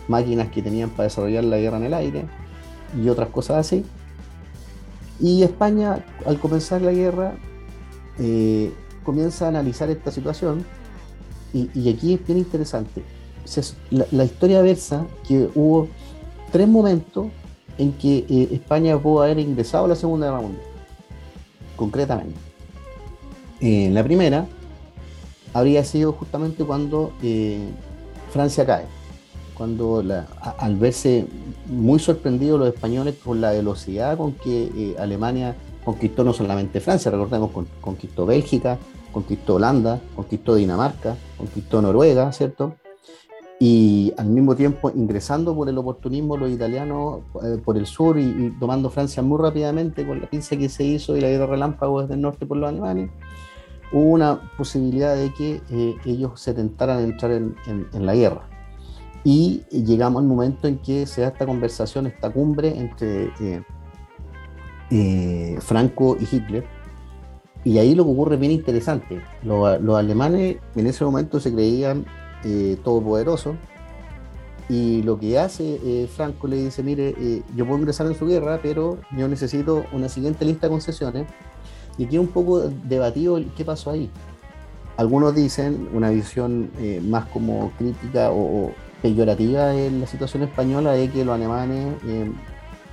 [0.08, 2.26] máquinas que tenían para desarrollar la guerra en el aire
[3.02, 3.86] y otras cosas así.
[5.20, 7.34] Y España, al comenzar la guerra,
[8.20, 8.72] eh,
[9.04, 10.66] comienza a analizar esta situación
[11.54, 13.04] y, aquí es bien interesante.
[13.90, 15.88] La, historia versa que hubo
[16.52, 17.28] tres momentos
[17.78, 20.64] en que eh, España pudo haber ingresado a la Segunda Guerra Mundial,
[21.76, 22.40] concretamente.
[23.62, 24.48] En la primera
[25.54, 27.68] habría sido justamente cuando eh,
[28.32, 28.86] Francia cae,
[29.56, 30.04] cuando
[30.58, 31.26] al verse
[31.68, 35.56] muy sorprendidos los españoles por la velocidad con que eh, Alemania
[35.92, 38.78] conquistó no solamente Francia, recordemos, conquistó Bélgica,
[39.12, 42.76] conquistó Holanda, conquistó Dinamarca, conquistó Noruega, ¿cierto?
[43.60, 48.56] y al mismo tiempo ingresando por el oportunismo los italianos eh, por el sur y,
[48.58, 52.14] tomando Francia muy rápidamente con la pinza que se hizo y la guerra relámpago desde
[52.14, 53.12] el norte por los alemanes,
[53.92, 57.56] hubo una posibilidad de que eh, ellos se tentaran entrar en,
[57.94, 58.48] la guerra.
[59.26, 63.62] Y llegamos al momento en que se da esta conversación, esta cumbre entre eh,
[65.60, 66.66] Franco y Hitler.
[67.64, 69.22] Y ahí lo que ocurre es bien interesante.
[69.44, 72.06] los alemanes en ese momento se creían
[72.46, 73.56] eh, todopoderoso.
[74.70, 78.28] Y lo que hace eh, Franco le dice, mire, eh, yo puedo ingresar en su
[78.28, 81.28] guerra, pero yo necesito una siguiente lista de concesiones.
[81.98, 84.10] Y aquí un poco debatido qué pasó ahí.
[84.96, 86.72] Algunos dicen una visión
[87.10, 88.72] más como crítica o,
[89.02, 91.96] peyorativa de la situación española de que los alemanes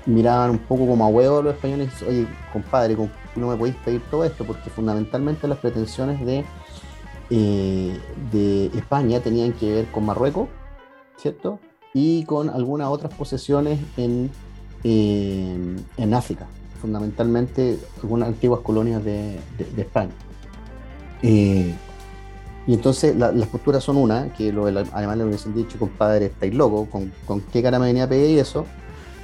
[0.06, 2.96] miraban un poco como a huevo los españoles, oye, compadre,
[3.34, 6.44] no me podéis pedir todo esto, porque fundamentalmente las pretensiones de
[7.28, 7.98] eh,
[8.30, 10.48] de España tenían que ver con Marruecos,
[11.16, 11.58] ¿cierto?
[11.92, 14.30] Y con algunas otras posesiones en,
[14.84, 16.46] eh, en África,
[16.80, 19.40] fundamentalmente algunas antiguas colonias de,
[19.76, 20.12] España.
[21.22, 21.74] Eh,
[22.68, 26.88] y entonces las posturas son una, que los alemanes le hubiesen dicho, compadre, estáis locos,
[26.88, 28.66] ¿con, ¿con, qué cara me venía a pedir eso?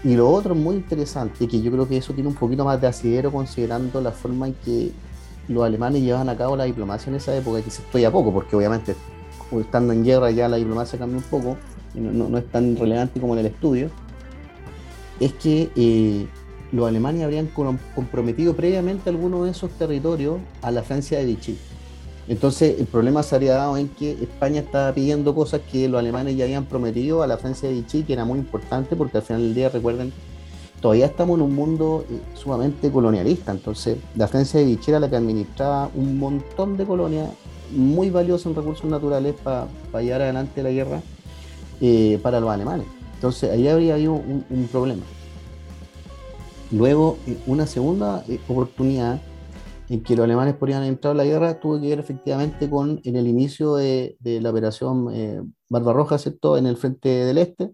[0.05, 2.89] Y lo otro muy interesante, que yo creo que eso tiene un poquito más de
[2.89, 4.91] asidero considerando la forma en que
[5.49, 8.33] los alemanes llevaban a cabo la diplomacia en esa época, que se estoy a poco,
[8.33, 8.97] porque obviamente
[9.61, 11.57] estando en guerra ya la diplomacia cambia un poco,
[11.95, 13.91] y no, es tan relevante como en el estudio,
[15.21, 16.27] es que eh,
[16.73, 17.49] los alemanes habrían
[17.95, 21.59] comprometido previamente algunos de esos territorios a la Francia de Vichy.
[22.29, 26.37] Entonces el problema se habría dado en que España estaba pidiendo cosas que los alemanes
[26.37, 29.43] ya habían prometido a la Francia de Vichy, que era muy importante porque al final
[29.43, 30.13] del día, recuerden,
[30.81, 33.51] todavía estamos en un mundo eh, sumamente colonialista.
[33.51, 37.29] Entonces, la Francia de Vichy era la que administraba un montón de colonias
[37.73, 39.67] muy valiosas en recursos naturales para
[40.01, 41.03] llevar adelante la guerra
[41.81, 42.87] eh, para los alemanes.
[43.15, 45.03] Entonces, ahí habría habido un, problema.
[46.71, 49.21] Luego, eh, una segunda oportunidad
[49.89, 53.17] en que los alemanes podrían entrar a la guerra tuvo que ver efectivamente con en
[53.17, 56.57] el inicio de, la operación Barbarroja, ¿cierto?
[56.57, 57.73] En el frente del este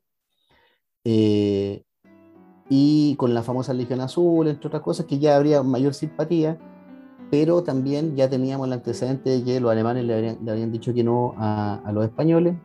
[2.69, 6.59] y con la famosa Legión Azul, entre otras cosas, que ya habría mayor simpatía,
[7.31, 11.35] pero también ya teníamos el antecedente de que los alemanes le habrían, dicho que no
[11.37, 12.57] a, los españoles,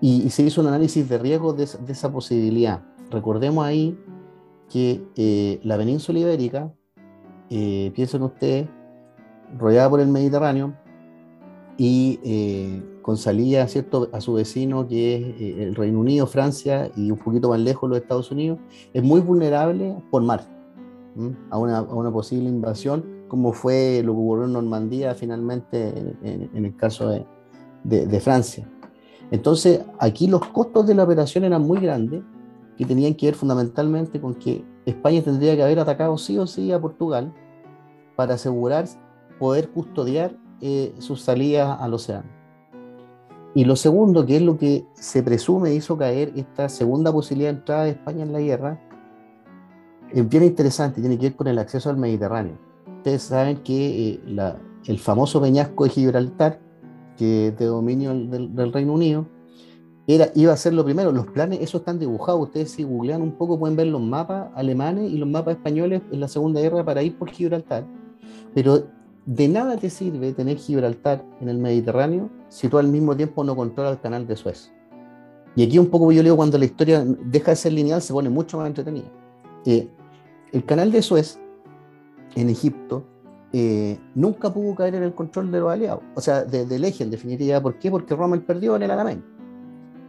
[0.00, 2.82] y, se hizo un análisis de riesgo de, esa posibilidad.
[3.10, 3.98] Recordemos ahí
[4.68, 6.72] que eh, la península ibérica,
[7.48, 8.68] eh, piensen ustedes,
[9.58, 10.74] rodeada por el Mediterráneo,
[11.78, 14.08] y eh, con salida ¿cierto?
[14.12, 17.88] a su vecino que es eh, el Reino Unido, Francia y un poquito más lejos
[17.88, 18.58] los Estados Unidos,
[18.92, 20.44] es muy vulnerable por mar
[21.50, 27.08] a una, posible invasión, como fue lo que ocurrió en Normandía finalmente en, el caso
[27.08, 27.26] de,
[27.84, 28.68] de, Francia.
[29.30, 32.22] Entonces, aquí los costos de la operación eran muy grandes
[32.76, 36.70] y tenían que ver fundamentalmente con que España tendría que haber atacado sí o sí
[36.70, 37.32] a Portugal
[38.14, 38.84] para asegurar
[39.38, 42.36] poder custodiar eh, sus salidas al océano.
[43.54, 47.58] Y lo segundo, que es lo que se presume hizo caer esta segunda posibilidad de
[47.58, 48.80] entrada de España en la guerra,
[50.12, 52.58] es bien interesante, tiene que ver con el acceso al Mediterráneo.
[52.98, 56.60] Ustedes saben que eh, la, el famoso peñasco de Gibraltar,
[57.16, 59.26] que es de dominio del, del, Reino Unido,
[60.06, 61.10] era, iba a ser lo primero.
[61.10, 62.42] Los planes, esos están dibujados.
[62.42, 66.20] Ustedes si googlean un poco pueden ver los mapas alemanes y los mapas españoles en
[66.20, 67.86] la Segunda Guerra para ir por Gibraltar.
[68.54, 68.86] Pero
[69.26, 73.56] de nada te sirve tener Gibraltar en el Mediterráneo si tú al mismo tiempo no
[73.56, 74.72] controlas el canal de Suez.
[75.56, 78.30] Y aquí un poco yo leo cuando la historia deja de ser lineal se pone
[78.30, 79.10] mucho más entretenida.
[79.64, 79.88] Eh,
[80.52, 81.40] el canal de Suez
[82.36, 83.04] en Egipto
[83.52, 87.10] eh, nunca pudo caer en el control de los aliados, o sea, del eje en
[87.10, 87.60] definitiva.
[87.60, 87.90] ¿Por qué?
[87.90, 89.24] Porque Rommel perdió en el Alamein.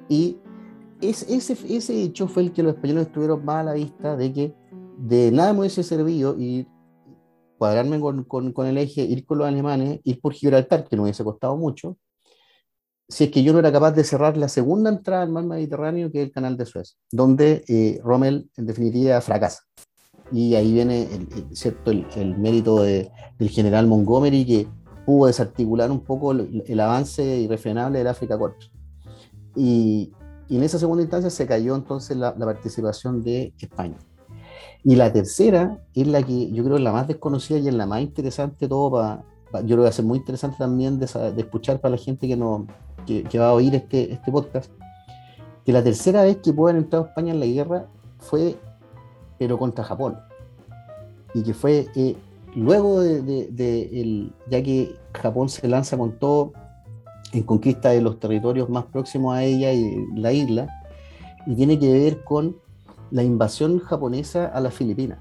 [0.10, 0.38] Y
[1.02, 4.56] ese, ese hecho fue el que los españoles tuvieron más a la vista de que
[4.98, 6.68] de nada me hubiese servido y
[7.58, 11.04] cuadrarme con, con, con, el eje, ir con los alemanes, ir por Gibraltar, que no
[11.04, 11.98] hubiese costado mucho,
[13.10, 16.12] si es que yo no era capaz de cerrar la segunda entrada al mar Mediterráneo,
[16.12, 19.64] que es el canal de Suez, donde eh, Rommel en definitiva fracasa.
[20.32, 21.92] Y ahí viene el, ¿cierto?
[21.92, 24.68] El, el mérito de, del general Montgomery, que
[25.06, 28.70] pudo desarticular un poco el, el avance irrefrenable del África Corps.
[29.56, 30.12] Y,
[30.50, 33.98] y, en esa segunda instancia se cayó entonces la, la participación de España.
[34.84, 37.86] Y la tercera es la que yo creo es la más desconocida y es la
[37.86, 39.24] más interesante todo para,
[39.62, 42.28] yo creo que va a ser muy interesante también de, de escuchar para la gente
[42.28, 42.68] que, no,
[43.06, 44.72] que, que, va a oír este, este podcast,
[45.66, 47.88] que la tercera vez que pueden entrar a España en la guerra
[48.20, 48.56] fue,
[49.38, 50.18] pero contra Japón.
[51.34, 52.16] Y que fue eh,
[52.56, 56.54] luego de, de, de el, ya que Japón se lanza con todo
[57.34, 60.68] en conquista de los territorios más próximos a ella y la isla,
[61.46, 62.58] y tiene que ver con
[63.12, 65.20] la invasión japonesa a las Filipinas.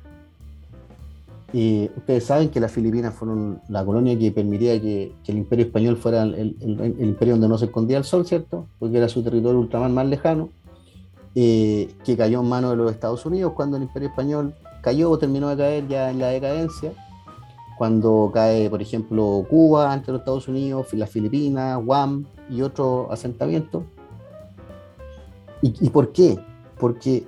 [1.53, 5.67] Y ustedes saben que las Filipinas fueron la colonia que permitía que, que el imperio
[5.67, 8.67] español fuera el, el, el, imperio donde no se escondía el sol, ¿cierto?
[8.79, 10.51] Porque era su territorio ultramar más lejano,
[11.35, 15.19] eh, que cayó en manos de los Estados Unidos cuando el imperio español cayó o
[15.19, 16.93] terminó de caer ya en la decadencia,
[17.79, 23.85] cuando cae, por ejemplo, Cuba ante los Estados Unidos, las Filipinas, Guam y otros asentamientos.
[25.63, 26.39] ¿Y, ¿Y por qué?
[26.79, 27.27] Porque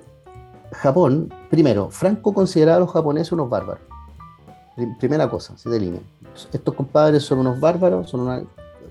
[0.71, 3.83] Japón, primero, Franco consideraba a los japoneses unos bárbaros.
[4.99, 6.01] Primera cosa, se delinea.
[6.53, 8.13] Estos compadres son unos bárbaros,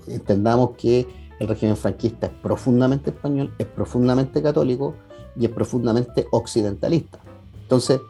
[0.07, 1.07] entendamos que
[1.39, 4.93] el régimen franquista es profundamente español, es profundamente católico
[5.35, 7.19] y es profundamente occidentalista.
[7.61, 8.01] Entonces,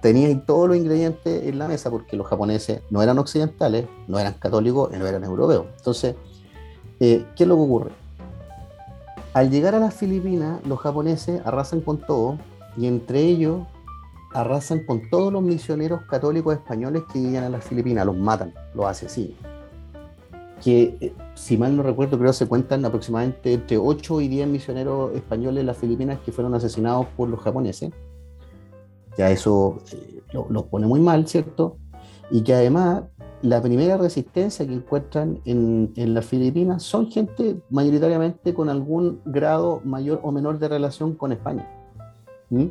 [0.00, 4.34] tenían todos los ingredientes en la mesa porque los japoneses no eran occidentales, no eran
[4.34, 5.66] católicos y no eran europeos.
[5.76, 6.14] Entonces,
[7.00, 7.90] eh, ¿qué es lo que ocurre?
[9.34, 12.38] Al llegar a las Filipinas, los japoneses arrasan con todo
[12.78, 13.66] y entre ellos
[14.32, 18.86] arrasan con todos los misioneros católicos españoles que vivían a las Filipinas, los matan, los
[18.86, 19.36] asesinan.
[20.62, 25.14] Que, eh, si mal no recuerdo, creo se cuentan aproximadamente entre 8 y 10 misioneros
[25.14, 27.90] españoles en las Filipinas que fueron asesinados por los japoneses.
[29.16, 31.78] Ya eso eh, los lo pone muy mal, ¿cierto?
[32.30, 33.04] Y que además
[33.42, 39.80] la primera resistencia que encuentran en, en, las Filipinas son gente mayoritariamente con algún grado
[39.84, 41.77] mayor o menor de relación con España.
[42.50, 42.66] ¿Mm?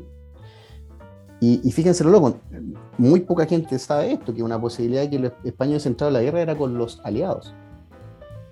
[1.40, 2.40] Y, y, fíjense lo loco,
[2.98, 6.24] muy poca gente sabe esto, que una posibilidad de que los españoles entraran a la
[6.24, 7.54] guerra era con los aliados.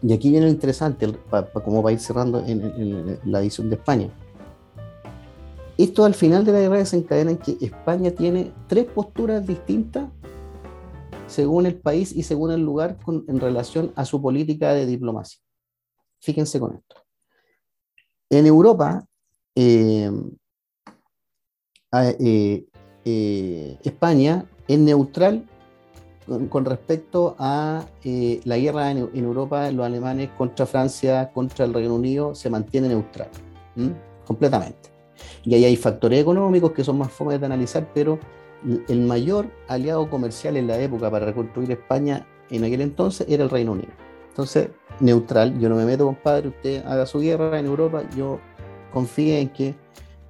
[0.03, 3.19] Y aquí viene lo interesante, pa, pa, como va a ir cerrando en, en, en,
[3.25, 4.09] la edición de España.
[5.79, 10.05] Esto al final de la guerra desencadena en que España tiene tres posturas distintas
[11.27, 15.39] según el país y según el lugar con, en relación a su política de diplomacia.
[16.19, 16.95] Fíjense con esto.
[18.29, 19.05] En Europa,
[19.55, 20.11] eh,
[22.03, 22.65] eh,
[23.05, 25.45] eh, España es neutral
[26.25, 31.65] con, con respecto a eh, la guerra en, en, Europa, los alemanes contra Francia, contra
[31.65, 33.29] el Reino Unido, se mantiene neutral,
[33.75, 33.93] ¿m?
[34.25, 34.89] completamente.
[35.43, 38.19] Y ahí hay factores económicos que son más fome de analizar, pero
[38.87, 43.49] el mayor aliado comercial en la época para reconstruir España en aquel entonces era el
[43.49, 43.91] Reino Unido.
[44.29, 48.39] Entonces, neutral, yo no me meto, compadre, usted haga su guerra en Europa, yo
[48.91, 49.75] confío en que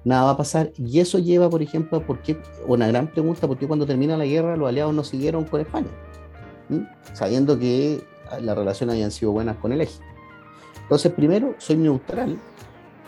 [0.06, 0.72] nada va a pasar.
[0.78, 2.38] Y eso lleva, por ejemplo, ¿por qué?
[2.66, 5.88] una gran pregunta, ¿por qué cuando termina la guerra los aliados no siguieron con España?
[6.68, 6.82] ¿Mm?
[7.12, 8.02] Sabiendo que
[8.40, 10.00] las relaciones habían sido buenas con el eje.
[10.82, 12.38] Entonces, primero, soy neutral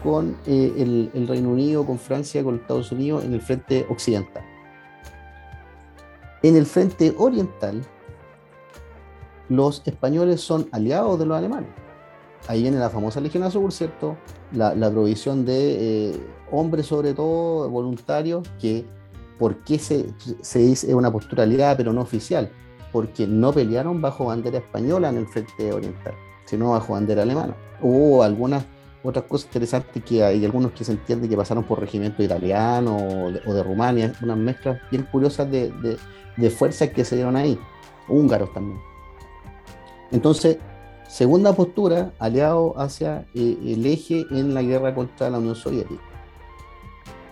[0.02, 4.42] con eh, el, el, Reino Unido, con Francia, con Estados Unidos en el frente occidental.
[6.42, 7.80] En el frente oriental,
[9.48, 11.70] los españoles son aliados de los alemanes.
[12.48, 14.16] Ahí viene la famosa Legión Azul, ¿cierto?
[14.52, 16.20] La, la provisión de eh,
[16.50, 18.84] hombres, sobre todo voluntarios, que
[19.38, 20.06] ¿Por qué se,
[20.40, 22.50] se dice una postura aliada pero no oficial?
[22.92, 27.54] Porque no pelearon bajo bandera española en el frente oriental, sino bajo bandera alemana.
[27.80, 28.64] Hubo algunas
[29.04, 33.54] otras cosas interesantes que hay algunos que se entiende que pasaron por regimiento italiano o
[33.54, 35.96] de, Rumania, unas mezclas bien curiosas de,
[36.50, 37.58] fuerzas que se dieron ahí,
[38.08, 38.80] húngaros también.
[40.10, 40.58] Entonces,
[41.08, 46.07] segunda postura, aliado hacia eh, el eje en la guerra contra la Unión Soviética.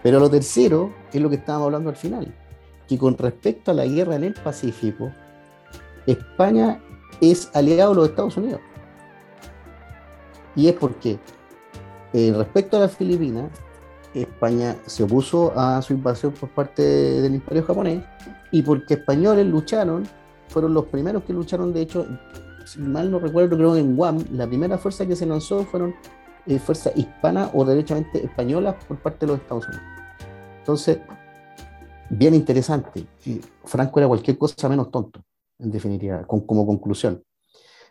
[0.06, 2.32] Pero lo tercero es lo que estábamos hablando al final,
[2.86, 5.10] que con respecto a la guerra en el Pacífico,
[6.06, 6.80] España
[7.20, 8.60] es aliado de los Estados Unidos.
[10.54, 11.18] Y es porque
[12.12, 13.50] eh, respecto a las Filipinas,
[14.14, 18.04] España se opuso a su invasión por parte del Imperio japonés
[18.52, 20.04] y porque españoles lucharon,
[20.46, 22.06] fueron los primeros que lucharon, de hecho,
[22.64, 25.96] si mal no recuerdo, creo que en Guam, la primera fuerza que se lanzó fueron
[26.46, 29.95] eh, fuerzas hispanas o derechamente españolas por parte de los Estados Unidos.
[30.66, 30.98] Entonces,
[32.10, 33.06] bien interesante.
[33.64, 35.20] Franco era cualquier cosa menos tonto,
[35.60, 37.22] en definitiva, con, como conclusión.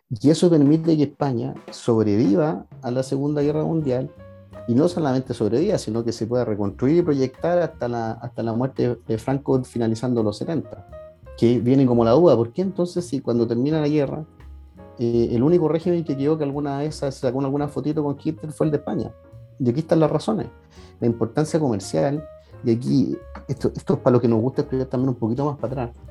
[0.09, 4.11] Y eso permite que España sobreviva a la Segunda Guerra Mundial
[4.67, 8.51] y no solamente sobreviva, sino que se pueda reconstruir y proyectar hasta la, hasta la
[8.51, 10.85] muerte de Franco finalizando los 70.
[11.37, 14.25] Que viene como la duda, ¿por qué entonces si cuando termina la guerra,
[14.99, 18.65] eh, el único régimen que quedó que alguna vez sacó alguna fotito con Hitler fue
[18.65, 19.13] el de España?
[19.59, 20.47] Y aquí están las razones.
[20.99, 22.21] La importancia comercial,
[22.65, 25.57] y aquí, esto, esto es para lo que nos gusta estudiar también un poquito más
[25.57, 26.05] para atrás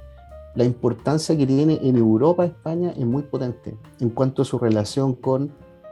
[0.55, 5.15] la importancia que tiene en Europa España es muy potente en cuanto a su relación
[5.15, 5.51] con,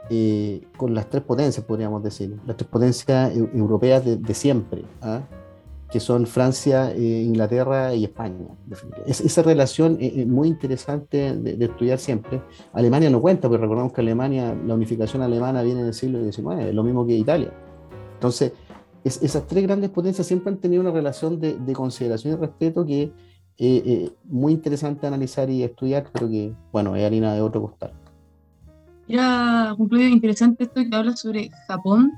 [0.09, 5.21] eh, con las tres potencias, podríamos decir, las tres potencias europeas de, de siempre, ¿ah?
[5.91, 8.47] que son Francia, eh, Inglaterra y España.
[9.05, 12.41] Es, esa relación es, muy interesante de, de, estudiar siempre.
[12.71, 16.73] Alemania no cuenta, porque recordamos que Alemania, la unificación alemana viene en el siglo XIX,
[16.73, 17.51] lo mismo que Italia.
[18.15, 18.53] Entonces,
[19.03, 22.85] es, esas tres grandes potencias siempre han tenido una relación de, de consideración y respeto
[22.85, 23.11] que
[23.57, 27.93] eh, eh, muy interesante analizar y estudiar, pero que, bueno, es harina de otro costal.
[29.07, 32.11] Era concluido interesante esto que habla sobre Japón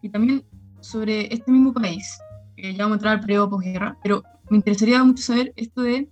[0.00, 0.44] y también
[0.80, 2.18] sobre este mismo país,
[2.56, 6.08] que ya vamos a entrar al periodo posguerra, pero me interesaría mucho saber esto de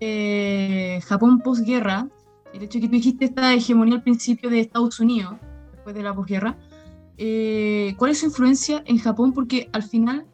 [0.00, 2.08] eh, Japón posguerra,
[2.52, 5.34] el hecho de que tú dijiste esta hegemonía al principio de Estados Unidos,
[5.72, 6.58] después de la posguerra,
[7.20, 9.32] eh, ¿cuál es su influencia en Japón?
[9.32, 10.26] Porque al final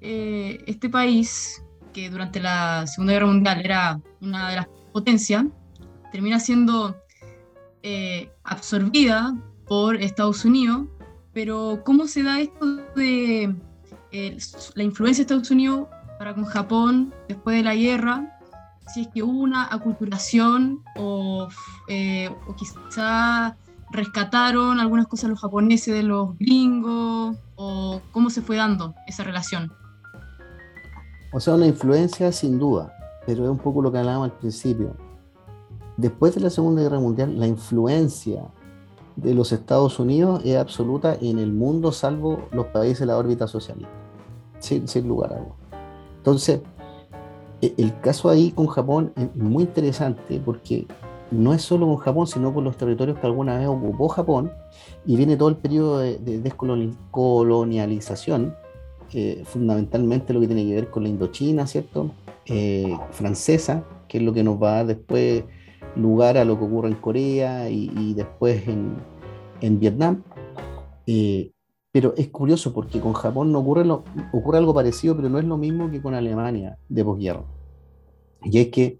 [0.00, 1.62] eh, este país
[1.92, 5.44] que durante la Segunda Guerra Mundial era una de las potencias,
[6.12, 6.96] termina siendo
[7.82, 10.86] eh, absorbida por Estados Unidos,
[11.32, 13.54] pero ¿cómo se da esto de
[14.12, 14.38] eh,
[14.74, 18.38] la influencia de Estados Unidos para con Japón después de la guerra?
[18.92, 21.48] Si es que hubo una aculturación o,
[21.88, 23.56] eh, o quizá
[23.92, 29.72] rescataron algunas cosas los japoneses de los gringos, o cómo se fue dando esa relación.
[31.32, 32.92] O sea, una influencia sin duda,
[33.26, 34.96] pero es un poco lo que hablábamos al principio.
[35.96, 38.42] Después de la Segunda Guerra Mundial, la influencia
[39.16, 43.46] de los Estados Unidos es absoluta en el mundo, salvo los países de la órbita
[43.46, 43.92] socialista,
[44.58, 45.54] sin, sin lugar a dudas.
[46.16, 46.60] Entonces,
[47.60, 50.86] e, el caso ahí con Japón es muy interesante porque
[51.30, 54.52] no es solo con Japón, sino con los territorios que alguna vez ocupó Japón
[55.06, 58.54] y viene todo el periodo de, de descolonialización
[59.44, 62.12] fundamentalmente lo que tiene que ver con la Indochina, ¿cierto?
[62.46, 65.44] Eh, francesa, que es lo que nos va a después
[65.96, 68.96] lugar a lo que ocurre en Corea y, después en,
[69.60, 70.22] en Vietnam.
[71.06, 71.52] Eh,
[71.92, 75.44] pero es curioso porque con Japón no ocurre, lo, ocurre algo parecido, pero no es
[75.44, 77.44] lo mismo que con Alemania de posguerra.
[78.44, 78.99] Y es que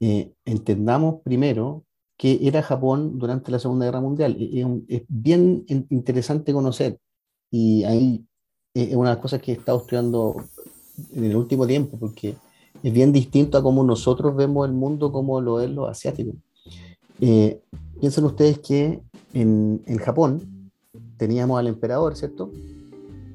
[0.00, 1.84] eh, entendamos primero
[2.16, 4.36] qué era Japón durante la Segunda Guerra Mundial.
[4.40, 6.98] Es, es bien interesante conocer,
[7.50, 8.24] y ahí
[8.74, 10.36] es una de las cosas que he estado estudiando
[11.14, 12.34] en el último tiempo, porque
[12.82, 16.34] es bien distinto a cómo nosotros vemos el mundo como lo es los asiáticos.
[17.20, 17.60] Eh,
[18.00, 19.00] piensen ustedes que
[19.32, 20.70] en, en, Japón
[21.16, 22.50] teníamos al emperador, ¿cierto?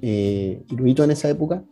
[0.01, 1.64] Eh, en esa época,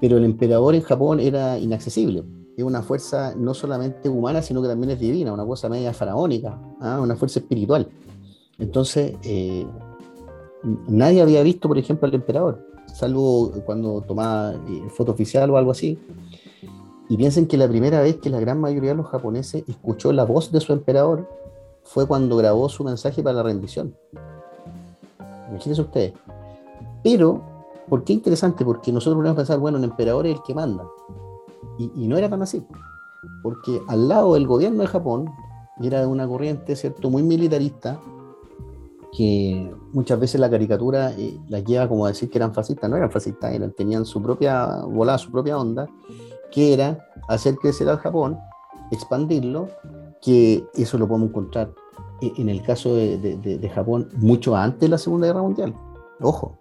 [0.00, 2.24] pero el emperador en Japón era inaccesible.
[2.58, 6.58] Es una fuerza no solamente humana, sino que también es divina, una cosa media faraónica,
[6.80, 6.98] ¿ah?
[7.00, 7.88] una fuerza espiritual.
[8.58, 9.64] Entonces, eh,
[10.88, 15.70] nadie había visto, por ejemplo, al emperador, salvo cuando tomaba eh, foto oficial o algo
[15.70, 16.00] así.
[17.08, 20.24] Y piensen que la primera vez que la gran mayoría de los japoneses escuchó la
[20.24, 21.28] voz de su emperador
[21.84, 23.94] fue cuando grabó su mensaje para la rendición.
[25.48, 26.12] Imagínense ustedes.
[27.04, 27.40] Pero,
[27.88, 28.64] ¿por qué interesante?
[28.64, 30.82] Porque nosotros podemos pensar, bueno, el emperador es el que manda.
[31.78, 32.64] Y, no era tan así.
[33.42, 35.30] Porque al lado del gobierno de Japón,
[35.80, 38.00] era una corriente, ¿cierto?, muy militarista,
[39.16, 42.96] que muchas veces la caricatura eh, las lleva como a decir que eran fascistas, no
[42.96, 45.88] eran fascistas, tenían su propia volada, su propia onda,
[46.50, 48.38] que era hacer crecer al Japón,
[48.90, 49.68] expandirlo,
[50.20, 51.72] que eso lo podemos encontrar
[52.20, 55.74] eh, en el caso de, Japón mucho antes de la Segunda Guerra Mundial.
[56.20, 56.58] Ojo,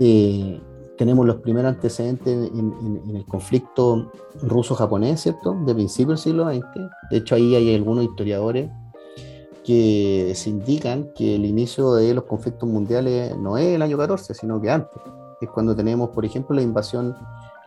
[0.00, 0.60] eh,
[1.00, 5.56] tenemos los primeros antecedentes en, el conflicto ruso-japonés, ¿cierto?
[5.64, 6.90] De principios del siglo XX.
[7.10, 8.68] De hecho, ahí hay algunos historiadores
[9.64, 14.34] que se indican que el inicio de los conflictos mundiales no es el año 14,
[14.34, 15.00] sino que antes.
[15.40, 17.16] Es cuando tenemos, por ejemplo, la invasión,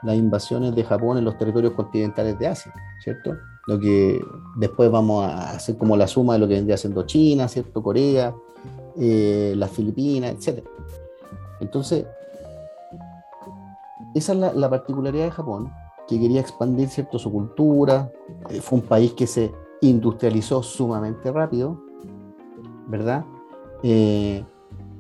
[0.04, 2.72] las invasiones de Japón en los territorios continentales de Asia,
[3.04, 3.36] ¿cierto?
[3.66, 4.22] Lo que
[4.58, 7.82] después vamos a hacer como la suma de lo que vendría siendo China, ¿cierto?
[7.82, 8.32] Corea,
[8.96, 10.64] eh, las Filipinas, etc.
[11.60, 12.06] Entonces,
[14.16, 15.72] esa es la, la, particularidad de Japón,
[16.07, 17.20] que quería expandir ¿cierto?
[17.20, 18.11] su cultura.
[18.49, 19.51] Eh, fue un país que se
[19.82, 21.82] industrializó sumamente rápido,
[22.88, 23.26] ¿verdad?
[23.84, 24.43] Eh,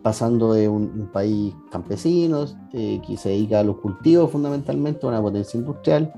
[0.01, 5.21] pasando de un, país campesino eh, que se dedica a los cultivos fundamentalmente, a una
[5.21, 6.11] potencia industrial,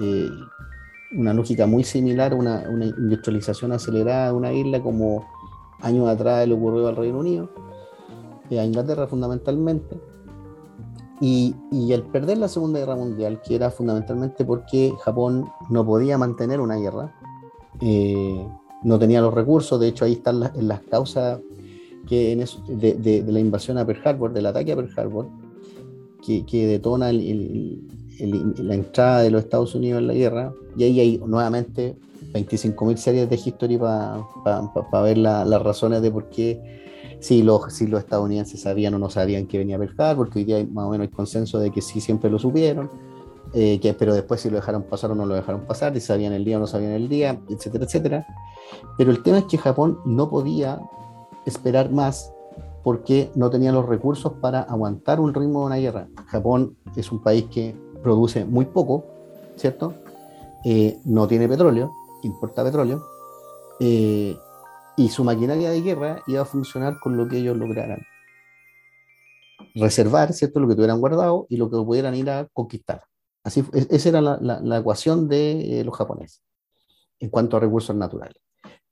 [0.00, 0.28] eh,
[1.16, 5.26] una lógica muy similar, una, una, industrialización acelerada de una isla como
[5.80, 7.50] años atrás le ocurrió al Reino Unido,
[8.50, 10.11] a Inglaterra fundamentalmente.
[11.24, 16.18] Y, y, al perder la Segunda Guerra Mundial, que era fundamentalmente porque Japón no podía
[16.18, 17.14] mantener una guerra,
[17.80, 18.44] eh,
[18.82, 21.38] no tenía los recursos, de hecho ahí están las, las causas
[22.08, 22.44] que en
[22.76, 25.28] de, la invasión a Pearl Harbor, del ataque a Pearl Harbor,
[26.26, 31.18] que, que detona la entrada de los Estados Unidos en la guerra, y ahí hay
[31.18, 31.94] nuevamente
[32.32, 36.81] 25.000 series de History para ver las razones de por qué
[37.22, 40.44] si los, si los estadounidenses sabían o no sabían que venía Pearl Harbor, porque hoy
[40.44, 42.90] día hay más o menos el consenso de que sí siempre lo supieron
[43.54, 46.32] eh, que, pero después si lo dejaron pasar o no lo dejaron pasar, si sabían
[46.32, 48.26] el día o no sabían el día, etcétera, etcétera.
[48.96, 50.80] Pero el tema es que Japón no podía
[51.44, 52.32] esperar más
[52.82, 56.08] porque no tenía los recursos para aguantar un ritmo de una guerra.
[56.26, 59.04] Japón es un país que produce muy poco,
[59.56, 59.94] ¿cierto?
[60.64, 61.92] Eh, no tiene petróleo,
[62.22, 63.04] importa petróleo,
[63.80, 64.36] eh,
[64.96, 68.02] y su maquinaria de guerra iba a funcionar con lo que ellos lograran.
[69.74, 70.60] Reservar, ¿cierto?
[70.60, 73.02] Lo que tuvieran guardado y lo que pudieran ir a conquistar.
[73.44, 76.42] Así, esa era la, ecuación de eh, los japoneses
[77.18, 78.36] en cuanto a recursos naturales.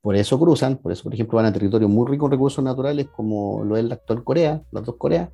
[0.01, 3.09] Por eso cruzan, por eso, por ejemplo, van a territorios muy ricos en recursos naturales
[3.14, 5.30] como lo es la actual Corea, las dos Coreas,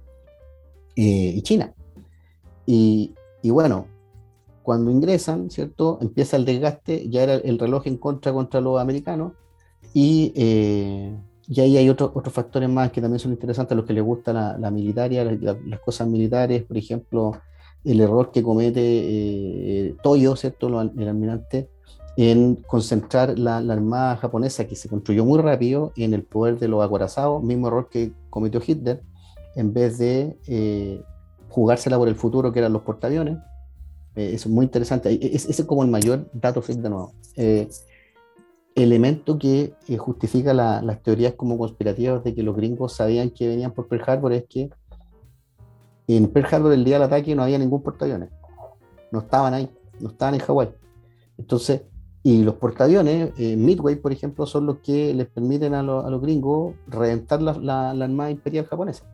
[0.96, 1.72] eh, y China.
[2.64, 3.14] Y,
[3.44, 3.86] bueno,
[4.62, 5.98] cuando ingresan, ¿cierto?
[6.00, 9.34] Empieza el desgaste, ya era el reloj en contra contra los americanos,
[9.94, 11.16] y, eh,
[11.56, 14.32] ahí hay otros otros factores más que también son interesantes, a los que les gusta
[14.32, 17.32] la, la militaria, las cosas militares, por ejemplo,
[17.86, 20.68] el error que comete eh, Toyo, ¿cierto?
[20.68, 21.70] el almirante,
[22.16, 26.84] en concentrar la, armada japonesa que se construyó muy rápido en el poder de los
[26.84, 29.02] acorazados, mismo error que cometió Hitler,
[29.54, 31.00] en vez de eh,
[31.48, 33.38] jugársela por el futuro, que eran los portaaviones.
[34.16, 35.18] Eh, eso es muy interesante.
[35.34, 37.12] Ese es, como el mayor dato de nuevo.
[38.76, 43.88] Elemento que justifica las teorías como conspirativas de que los gringos sabían que venían por
[43.88, 44.70] Pearl Harbor es que
[46.08, 48.30] en Pearl Harbor el día del ataque no había ningún portaaviones.
[49.10, 50.68] No estaban ahí, no estaban en Hawái.
[51.38, 51.82] Entonces,
[52.22, 56.74] y los portaaviones, eh, Midway, por ejemplo, son los que les permiten a, los gringos
[56.86, 59.04] reventar la, la, Armada Imperial japonesa.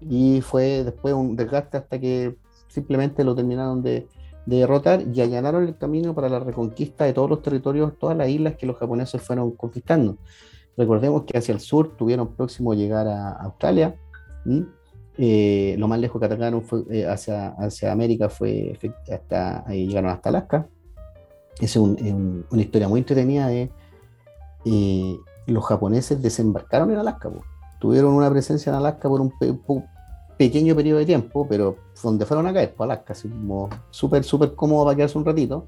[0.00, 2.36] Y fue después un desgaste hasta que
[2.68, 4.08] simplemente lo terminaron de,
[4.46, 8.56] derrotar y allanaron el camino para la reconquista de todos los territorios, todas las islas
[8.56, 10.18] que los japoneses fueron conquistando.
[10.76, 13.96] Recordemos que hacia el sur tuvieron próximo llegar a Australia,
[15.16, 18.76] eh, lo más lejos que atacaron fue, eh, hacia, hacia América fue
[19.10, 20.66] hasta ahí llegaron hasta Alaska.
[21.60, 23.70] Es una historia muy entretenida de
[24.64, 25.16] eh,
[25.46, 27.30] los japoneses desembarcaron en Alaska.
[27.80, 29.32] Tuvieron una presencia en Alaska por un
[30.36, 33.30] pequeño periodo de tiempo, pero donde fueron a caer, por Alaska, así
[33.90, 35.66] súper, súper cómodo para quedarse un ratito.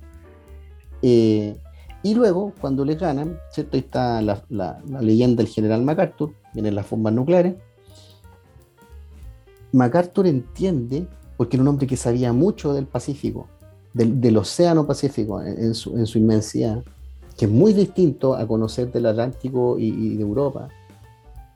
[1.02, 3.76] y luego, cuando les ganan, ¿cierto?
[3.76, 7.54] Ahí está la, la leyenda del general MacArthur, vienen las bombas nucleares
[9.76, 11.06] MacArthur entiende,
[11.36, 13.48] porque era un hombre que sabía mucho del Pacífico,
[13.92, 16.82] del, Océano Pacífico en, su, inmensidad,
[17.36, 20.68] que es muy distinto a conocer del Atlántico y, de Europa.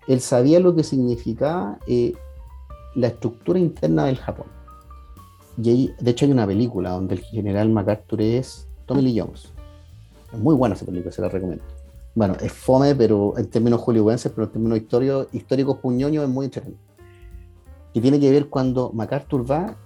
[0.06, 2.12] Él sabía lo que significaba eh,
[2.94, 4.46] la estructura interna del Japón.
[5.62, 9.52] Y de hecho hay una película donde el general MacArthur es Tommy Lee Jones.
[10.32, 11.64] Es muy buena esa película, se la recomiendo.
[12.14, 16.46] Bueno, es fome, pero en términos hollywoodenses, pero en términos históricos, históricos puñoños es muy
[16.46, 16.90] entretenido
[17.92, 19.76] que tiene que ver cuando MacArthur va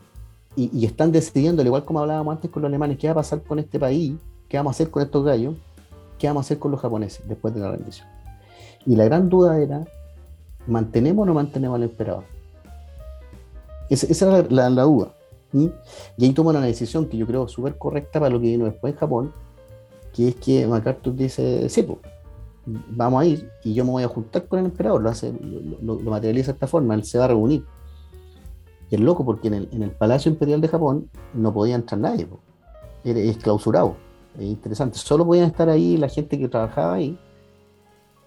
[0.56, 3.42] y, están decidiendo, al igual como hablábamos antes con los alemanes, qué va a pasar
[3.42, 4.14] con este país,
[4.48, 5.56] qué vamos a hacer con estos gallos,
[6.16, 8.06] qué vamos a hacer con los japoneses después de la rendición.
[8.86, 9.84] Y la gran duda era
[10.68, 12.24] ¿mantenemos o no mantenemos al emperador?
[13.90, 15.12] Esa, era la, duda.
[15.54, 18.92] Y ahí toman una decisión que yo creo súper correcta para lo que vino después
[18.92, 19.32] en Japón,
[20.12, 21.86] que es que MacArthur dice, sí,
[22.66, 25.32] vamos a ir y yo me voy a juntar con el emperador, lo, hace,
[25.82, 27.64] lo, materializa de esta forma, él se va a reunir.
[28.90, 32.26] Y es loco porque en el, Palacio Imperial de Japón no podía entrar nadie,
[33.04, 33.96] es clausurado,
[34.36, 37.18] es interesante, solo podían estar ahí la gente que trabajaba ahí.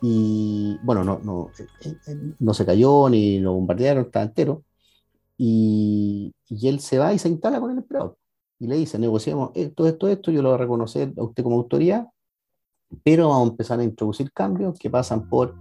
[0.02, 4.64] Y bueno, no, no, eh, eh, no se cayó ni lo bombardearon, estaba entero.
[5.38, 8.18] Y, él se va y se instala con el emperador.
[8.60, 11.58] Y le dice, negociamos esto, esto, esto, yo lo voy a reconocer a usted como
[11.58, 12.08] autoridad,
[13.04, 15.56] pero vamos a empezar a introducir cambios que pasan por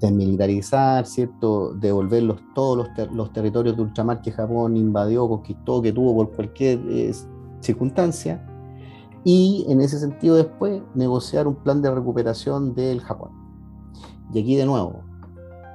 [0.00, 1.74] desmilitarizar, ¿cierto?
[1.74, 6.80] Devolver todos los, los, territorios de ultramar que Japón invadió, conquistó, que tuvo por cualquier
[6.88, 7.12] eh,
[7.60, 8.44] circunstancia,
[9.24, 13.30] y en ese sentido después negociar un plan de recuperación del Japón.
[14.32, 15.04] Y aquí de nuevo,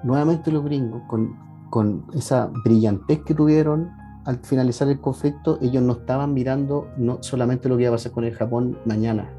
[0.03, 3.91] nuevamente los gringos, con, con esa brillantez que tuvieron
[4.25, 8.11] al finalizar el conflicto, ellos no estaban mirando no solamente lo que iba a pasar
[8.11, 9.29] con el Japón mañana,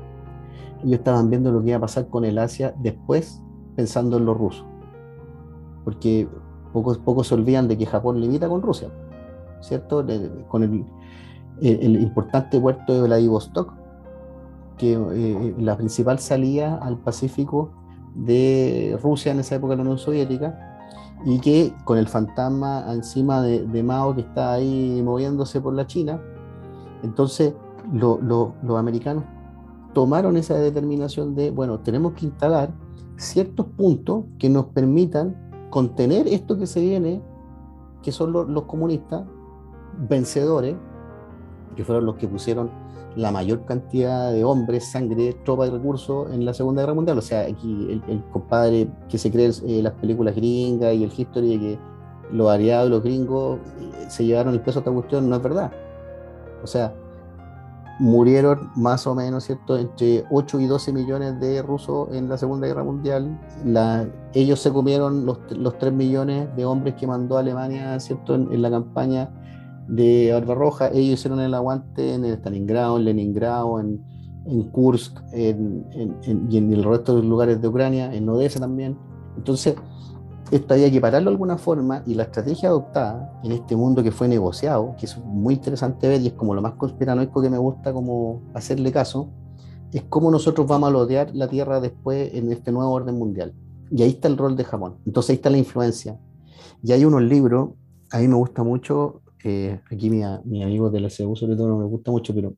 [0.84, 3.42] ellos estaban viendo lo que iba a pasar con el Asia después,
[3.76, 4.64] pensando en los rusos.
[5.84, 6.28] Porque
[6.72, 8.88] pocos, pocos se olvidan de que Japón limita con Rusia,
[9.60, 10.06] ¿cierto?
[10.48, 13.74] Con el, importante puerto de Vladivostok,
[14.76, 17.72] que eh, la principal salida al Pacífico
[18.14, 20.67] de Rusia en esa época de la Unión Soviética,
[21.24, 26.20] y que con el fantasma encima de, Mao que está ahí moviéndose por la China,
[27.02, 27.54] entonces
[27.92, 29.24] los americanos
[29.94, 32.70] tomaron esa determinación de, bueno, tenemos que instalar
[33.16, 37.20] ciertos puntos que nos permitan contener esto que se viene,
[38.02, 39.24] que son los, comunistas
[40.08, 40.76] vencedores,
[41.76, 42.70] que fueron los que pusieron
[43.18, 47.18] la mayor cantidad de hombres, sangre, tropa y recursos en la Segunda Guerra Mundial.
[47.18, 51.48] O sea, aquí el, compadre que se cree eh, las películas gringas y el history
[51.48, 51.78] de que
[52.30, 55.42] los aliados y los gringos eh, se llevaron el peso de esta cuestión, no es
[55.42, 55.72] verdad.
[56.62, 56.94] O sea,
[57.98, 62.68] murieron más o menos, ¿cierto?, entre 8 y 12 millones de rusos en la Segunda
[62.68, 63.36] Guerra Mundial.
[64.32, 68.70] ellos se comieron los, los 3 millones de hombres que mandó Alemania, ¿cierto?, en, la
[68.70, 69.30] campaña
[69.88, 70.88] de Barbarroja.
[70.88, 74.00] Ellos hicieron el aguante en Stalingrado, en Leningrado, en,
[74.46, 78.96] en Kursk y en el resto de los lugares de Ucrania, en Odessa también.
[79.36, 79.76] Entonces,
[80.50, 84.10] esto había que pararlo de alguna forma y la estrategia adoptada en este mundo que
[84.10, 87.58] fue negociado, que es muy interesante ver y es como lo más conspiranoico que me
[87.58, 89.28] gusta como hacerle caso,
[89.92, 93.54] es cómo nosotros vamos a lodear la Tierra después en este nuevo orden mundial.
[93.90, 94.96] Y ahí está el rol de Japón.
[95.06, 96.18] Entonces ahí está la influencia.
[96.82, 97.70] Y hay unos libros,
[98.10, 101.68] a mí me gusta mucho, eh, aquí mi, mi amigo de la CEU sobre todo
[101.68, 102.54] no me gusta mucho, pero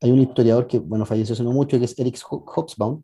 [0.00, 3.02] hay un historiador que, bueno, falleció hace no mucho, que es Eric Hobsbawm,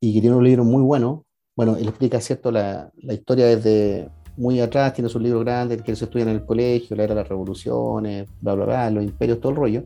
[0.00, 4.60] y que tiene un libro muy bueno, bueno, él explica, ¿cierto?, la, historia desde muy
[4.60, 8.28] atrás, tiene sus libros grandes que se estudian en el colegio, la era las revoluciones,
[8.40, 9.84] bla, bla, bla, los imperios, todo el rollo,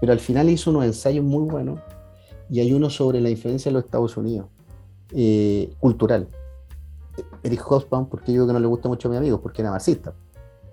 [0.00, 1.78] pero al final hizo unos ensayos muy buenos
[2.48, 4.46] y hay uno sobre la influencia de los Estados Unidos,
[5.12, 6.26] eh, cultural.
[7.42, 9.70] Eric Hobsbawm, porque yo digo que no le gusta mucho a mi amigo, porque era
[9.70, 10.14] marxista,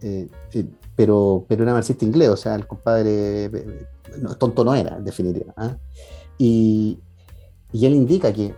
[0.02, 0.66] eh, eh,
[0.98, 3.52] pero, pero era marxista inglés, o sea, el compadre
[4.40, 5.54] tonto no era, en definitiva.
[5.56, 5.78] ¿ah?
[6.40, 7.00] Y,
[7.72, 8.56] y él indica que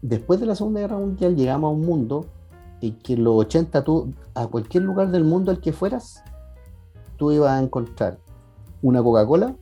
[0.00, 2.26] después de la Segunda Guerra Mundial llegamos a un mundo
[2.80, 6.22] en que en los 80 tú, a cualquier lugar del mundo al que fueras,
[7.16, 8.18] tú ibas a encontrar
[8.82, 9.56] una Coca-Cola,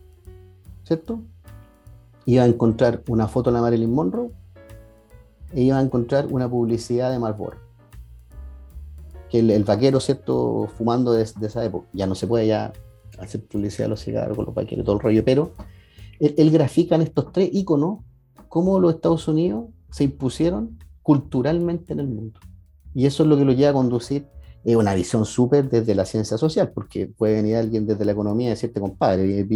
[0.85, 1.21] ¿cierto?
[2.27, 4.31] Ibas a encontrar una foto de la Marilyn Monroe
[5.55, 7.68] e ibas a encontrar una publicidad de Marlboro.
[9.31, 10.69] Que el, vaquero, ¿cierto?
[10.77, 11.89] Fumando desde esa época.
[11.93, 12.73] Ya no se puede ya
[13.19, 15.55] hacer publicidad de los cigarros con los vaqueros, todo el rollo, pero
[16.21, 18.01] él, grafica en estos tres iconos
[18.49, 22.41] cómo los Estados Unidos se impusieron culturalmente en el mundo.
[22.95, 24.27] Y eso es lo que lo lleva a conducir
[24.65, 28.49] es una visión súper desde la ciencia social, porque puede venir alguien desde la economía
[28.49, 29.47] y decirte, compadre,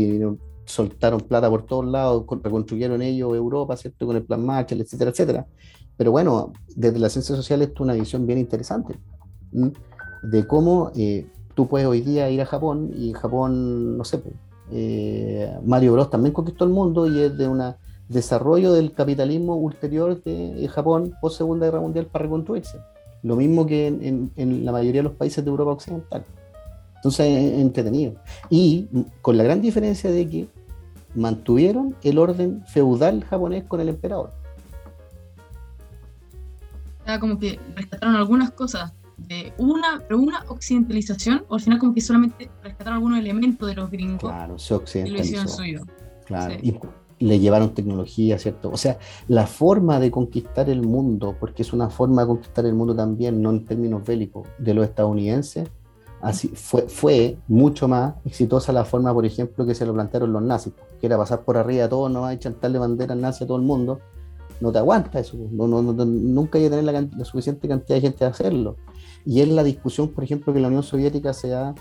[0.65, 4.07] soltaron plata por todos lados, reconstruyeron ellos Europa, ¿cierto?
[4.07, 5.47] Con el plan Marshall, etcétera, etcétera.
[5.97, 8.99] Pero bueno, desde la ciencia social es una visión bien interesante
[10.23, 14.23] de cómo eh, tú puedes hoy día ir a Japón y en Japón, no sé,
[14.71, 17.77] eh, Mario Bros también conquistó el mundo y es de una
[18.09, 22.79] desarrollo del capitalismo ulterior de Japón post Segunda Guerra Mundial para reconstruirse.
[23.23, 26.25] Lo mismo que en, la mayoría de los países de Europa Occidental.
[26.97, 28.15] Entonces es entretenido.
[28.51, 28.89] Y
[29.23, 30.49] con la gran diferencia de que
[31.15, 34.31] mantuvieron el orden feudal japonés con el emperador.
[37.05, 38.93] Era como que rescataron algunas cosas
[39.29, 43.75] de una, pero una occidentalización, o al final como que solamente rescataron algunos elementos de
[43.75, 45.15] los gringos claro, se occidentalizó.
[45.15, 45.81] y lo hicieron suyo.
[46.25, 46.55] Claro.
[47.19, 48.71] le llevaron tecnología, ¿cierto?
[48.71, 48.99] O sea,
[49.29, 53.43] la forma de conquistar el mundo, porque es una forma de conquistar el mundo también,
[53.43, 55.69] no en términos bélicos, de los estadounidenses,
[56.21, 60.43] así fue, fue mucho más exitosa la forma, por ejemplo, que se lo plantearon los
[60.43, 63.57] nazis, que era pasar por arriba a todos, no hay chantarle banderas nazis a todo
[63.57, 64.01] el mundo,
[64.63, 68.01] no te aguanta eso, no, no, nunca hay que tener la, la, suficiente cantidad de
[68.01, 68.77] gente a hacerlo.
[69.25, 71.75] Y es la discusión, por ejemplo, que la Unión Soviética se da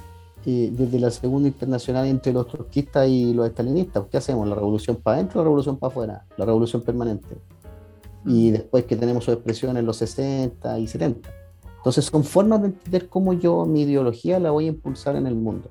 [0.46, 4.06] desde la Segunda Internacional entre los trotskistas y los estalinistas.
[4.10, 4.48] ¿Qué hacemos?
[4.48, 6.26] ¿La revolución para adentro o la revolución para afuera?
[6.38, 7.38] La revolución permanente.
[8.26, 8.54] Y mm.
[8.54, 11.30] después que tenemos su expresión en los 60 y 70.
[11.78, 15.36] Entonces son formas de entender cómo yo mi ideología la voy a impulsar en el
[15.36, 15.68] mundo.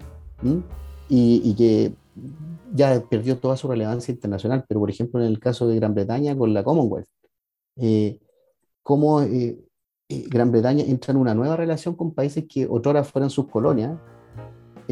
[1.09, 1.95] Y, que
[2.73, 6.37] ya perdió toda su relevancia internacional, pero por ejemplo en el caso de Gran Bretaña
[6.37, 7.07] con la Commonwealth,
[7.77, 8.19] eh,
[8.83, 9.65] cómo eh, eh,
[10.29, 13.93] Gran Bretaña entra en una nueva relación con países que otrora fueran sus colonias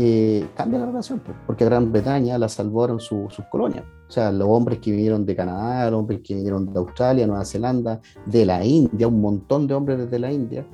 [0.01, 3.83] eh, cambia la relación, porque Gran Bretaña la salvaron sus colonias.
[4.09, 7.45] O sea, los hombres que vinieron de Canadá, los hombres que vinieron de Australia, Nueva
[7.45, 10.65] Zelanda, de la India, un montón de hombres desde la India,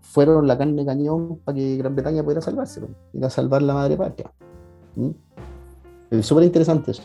[0.00, 2.80] fueron la carne de cañón para que Gran Bretaña pudiera salvarse,
[3.12, 4.32] ir a salvar la madre patria.
[4.96, 5.10] ¿Mm?
[6.10, 7.04] Es súper interesante eso.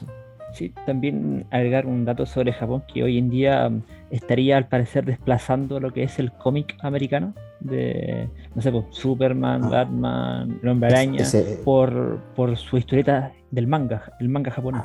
[0.53, 3.71] Sí, también agregar un dato sobre Japón que hoy en día
[4.11, 9.63] estaría al parecer desplazando lo que es el cómic americano de, no sé, pues, Superman,
[9.65, 9.69] ah.
[9.69, 11.25] Batman, el hombre araña,
[11.63, 14.83] por, por su historieta del manga, el manga japonés.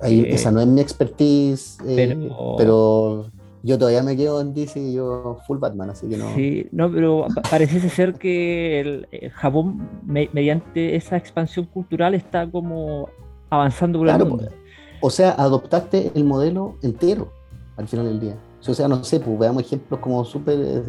[0.00, 3.30] Ahí, eh, esa no es mi expertise, eh, pero,
[3.62, 6.34] yo todavía me quedo en DC y yo full Batman, así que no.
[6.34, 13.08] Sí, no, pero pareciese ser que el, eh, Japón, mediante esa expansión cultural, está como
[13.50, 14.36] avanzando por el mundo.
[14.38, 14.52] Pues,
[15.00, 17.32] o sea, adoptaste el modelo entero
[17.76, 18.36] al final del día.
[18.68, 20.84] O sea, no sé, pues veamos ejemplos como súper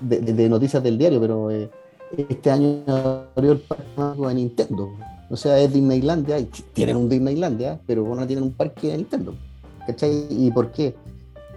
[0.00, 1.70] de, noticias del diario, pero eh,
[2.28, 2.82] este año
[3.36, 4.90] abrió el parque de Nintendo.
[5.30, 9.34] O sea, es Disneylandia, y tienen un Disneylandia, pero no tienen un parque de Nintendo.
[9.86, 10.26] ¿Cachai?
[10.30, 10.94] ¿Y por qué?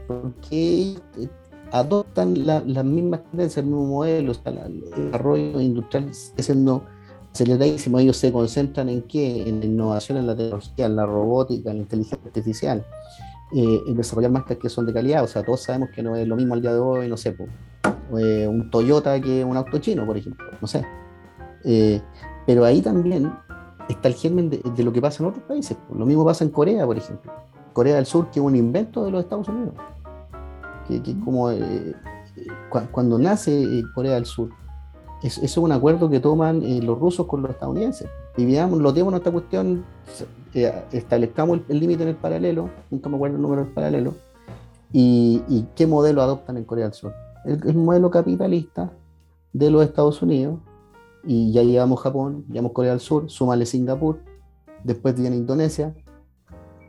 [0.08, 1.28] Porque eh,
[1.72, 6.84] adoptan las mismas tendencias, el mismo modelo, el desarrollo industrial es siendo
[7.32, 8.00] aceleradísimo.
[8.00, 9.48] Ellos se concentran en qué?
[9.48, 12.86] En la innovación, en la tecnología, en la robótica, en la inteligencia artificial,
[13.56, 15.24] eh, en desarrollar marcas que son de calidad.
[15.24, 17.36] O sea, todos sabemos que no es lo mismo al día de hoy, no sé,
[18.18, 20.84] eh, un Toyota que un auto chino, por ejemplo, no sé.
[21.64, 22.02] Eh,
[22.48, 23.32] pero ahí también
[23.90, 25.78] está el germen de, lo que pasa en otros países.
[25.94, 27.32] Lo mismo pasa en Corea, por ejemplo.
[27.74, 29.76] Corea del Sur, que es un invento de los Estados Unidos.
[30.88, 31.96] Que, como eh,
[32.92, 34.50] cuando nace Corea del Sur,
[35.22, 38.10] eso es un acuerdo que toman los rusos con los estadounidenses.
[38.36, 39.86] Y lo tenemos en esta cuestión,
[40.54, 44.14] establezcamos el límite en el paralelo, nunca me acuerdo el número del paralelo,
[44.92, 48.92] y, y qué modelo adoptan en Corea del Sur el, modelo capitalista
[49.52, 50.60] de los Estados Unidos,
[51.26, 54.20] y ya llevamos Japón, llevamos Corea del Sur, súmale Singapur,
[54.84, 55.94] después viene Indonesia,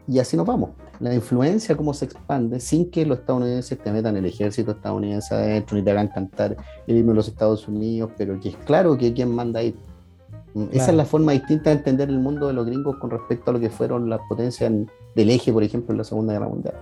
[0.06, 0.70] y así nos vamos.
[1.00, 5.76] La influencia, cómo se expande, sin que los estadounidenses te metan el ejército estadounidense adentro,
[5.76, 6.56] ni te hagan cantar
[6.86, 9.74] el himno de los Estados Unidos, pero que es claro que quien manda ahí.
[10.70, 13.55] Esa es la forma distinta de entender el mundo de los gringos con respecto a
[13.55, 14.72] lo que fueron las potencias
[15.16, 16.74] del eje, por ejemplo, en la Segunda Guerra Mundial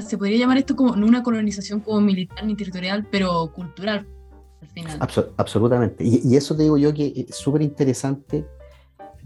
[0.00, 4.06] se podría llamar esto como no una colonización como militar ni territorial, pero cultural
[4.60, 4.98] al final.
[5.36, 6.04] absolutamente.
[6.04, 8.46] Y, eso te digo yo que es súper interesante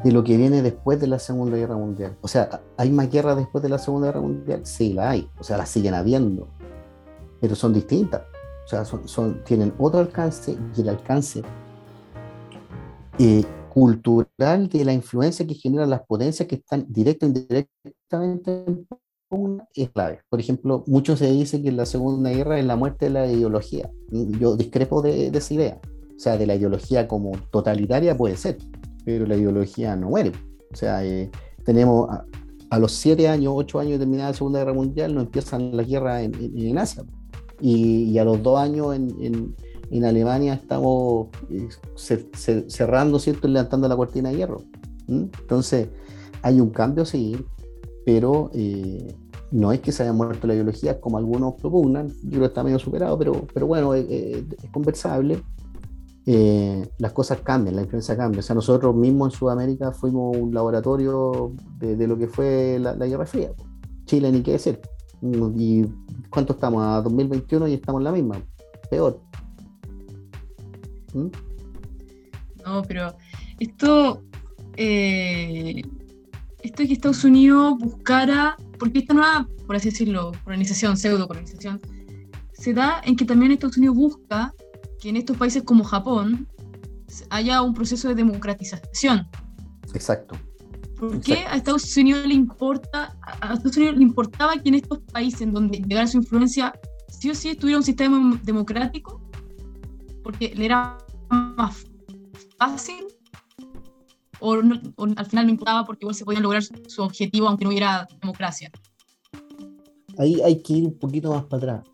[0.02, 2.16] de lo que viene después de la Segunda Guerra Mundial.
[2.20, 4.60] O sea, ¿hay más guerras después de la Segunda Guerra Mundial?
[4.64, 5.28] Sí, la hay.
[5.38, 6.48] O sea, las siguen habiendo.
[7.40, 8.22] Pero son distintas.
[8.64, 11.42] O sea, son, tienen otro alcance y el alcance
[13.22, 13.44] eh,
[13.74, 18.64] cultural de la influencia que generan las potencias que están directa o indirectamente
[19.74, 20.20] es clave.
[20.30, 23.90] Por ejemplo, mucho se dice que la Segunda Guerra es la muerte de la ideología.
[24.10, 25.80] Yo discrepo de, esa idea.
[26.16, 28.56] O sea, de la ideología como totalitaria puede ser,
[29.04, 30.32] pero la ideología no muere.
[30.72, 31.30] O sea, eh,
[31.62, 32.08] tenemos
[32.70, 35.86] a, los siete años, ocho años de terminada la Segunda Guerra Mundial, no empiezan las
[35.86, 37.04] guerras en, en, Asia.
[37.60, 39.54] Y, a los dos años en, en
[40.04, 41.68] Alemania estamos eh,
[42.68, 43.48] cerrando, ¿cierto?
[43.48, 44.62] levantando la cortina de hierro.
[45.08, 45.88] Entonces,
[46.42, 47.36] hay un cambio, sí,
[48.04, 49.14] pero eh,
[49.50, 52.62] no es que se haya muerto la biología como algunos propugnan, yo creo que está
[52.62, 55.42] medio superado, pero, pero bueno, eh, eh, es conversable.
[56.98, 58.40] las cosas cambian, la influencia cambia.
[58.40, 63.26] O sea, nosotros mismos en Sudamérica fuimos un laboratorio de, lo que fue la, Guerra
[63.26, 63.50] Fría.
[64.06, 64.80] Chile, ni qué decir.
[65.56, 65.84] ¿Y
[66.30, 66.82] cuánto estamos?
[66.84, 68.36] A 2021 y estamos en la misma.
[68.90, 69.29] Peor.
[71.14, 71.28] ¿Mm?
[72.64, 73.16] No, pero
[73.58, 74.22] esto
[76.62, 81.80] esto de que Estados Unidos buscara, porque esta nueva, por así decirlo, colonización, pseudo colonización,
[82.52, 84.54] se da en que también Estados Unidos busca
[85.00, 86.46] que en estos países como Japón
[87.30, 89.26] haya un proceso de democratización.
[89.94, 90.36] Exacto.
[90.98, 94.98] ¿Por qué a Estados Unidos le importa a Estados Unidos le importaba que en estos
[95.12, 96.74] países en donde llegara su influencia,
[97.08, 99.19] sí o sí estuviera un sistema democrático,
[100.22, 100.98] porque le era
[101.30, 101.84] más
[102.58, 103.06] fácil,
[104.40, 108.08] o, al final no importaba porque igual se podían lograr su objetivo aunque no hubiera
[108.20, 108.70] democracia.
[110.18, 111.88] Ahí hay que ir un poquito más para atrás.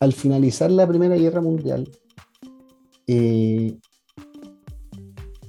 [0.00, 1.90] al finalizar la Primera Guerra Mundial,
[3.06, 3.78] eh,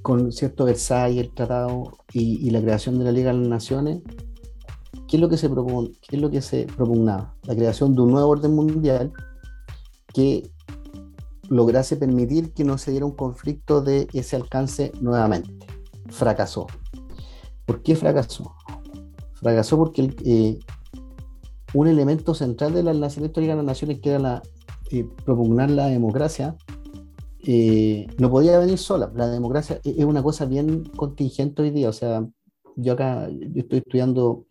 [0.02, 4.02] con cierto Versailles, el tratado y, la creación de la Liga de las Naciones,
[5.08, 7.36] ¿qué es lo que se, qué es lo que se propugnaba?
[7.44, 9.12] La creación de un nuevo orden mundial
[10.14, 10.50] que
[11.50, 15.66] lograse permitir que no se diera un conflicto de ese alcance nuevamente.
[16.10, 16.68] Fracasó.
[17.66, 18.54] ¿Por qué fracasó?
[19.34, 20.60] Fracasó porque eh,
[21.74, 24.44] un elemento central de la Nación Histórica de las Naciones, que era la,
[24.92, 26.56] eh, propugnar la democracia,
[27.48, 29.12] eh, no podía venir sola.
[29.16, 31.90] La democracia e-, es una cosa bien contingente hoy día.
[31.90, 32.26] O sea,
[32.76, 34.46] yo acá estoy estudiando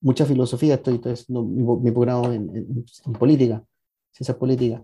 [0.00, 2.84] mucha filosofía, estoy, estoy haciendo mi, programa en,
[3.18, 3.64] política,
[4.12, 4.82] ciencias políticas.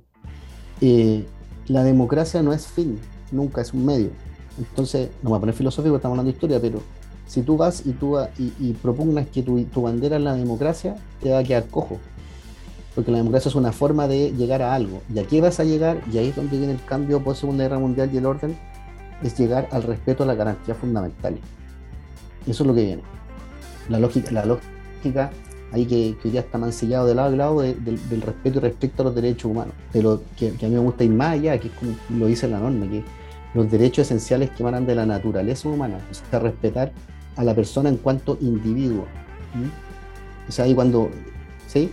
[0.80, 2.98] La democracia no es fin,
[3.30, 4.10] nunca es un medio.
[4.58, 6.80] Entonces, no voy a poner filosófico, estamos hablando de historia, pero
[7.26, 11.30] si tú vas y, tú, y, y propugnas que tu, bandera es la democracia, te
[11.30, 11.98] va a quedar cojo
[12.94, 15.02] porque la democracia es una forma de llegar a algo.
[15.12, 16.00] ¿Y a qué vas a llegar?
[16.12, 18.56] Y ahí es donde viene el cambio post Segunda Guerra Mundial y el orden,
[19.22, 21.40] es llegar al respeto a las garantías fundamentales.
[22.46, 23.02] Eso es lo que viene.
[23.88, 25.30] La lógica, la lógica
[25.74, 29.02] ahí que, que hoy día está mancillado de lado a lado del respeto y respecto
[29.02, 29.74] a los derechos humanos.
[29.92, 32.46] Pero que, que, a mí me gusta ir más allá, que es como lo dice
[32.48, 33.02] la norma, que
[33.54, 36.92] los derechos esenciales que emanan de la naturaleza humana, o sea, respetar
[37.36, 39.06] a la persona en cuanto individuo.
[40.48, 41.10] O sea, ahí cuando,
[41.66, 41.90] ¿sí?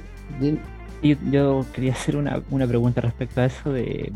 [1.32, 4.12] yo quería hacer una, una, pregunta respecto a eso de,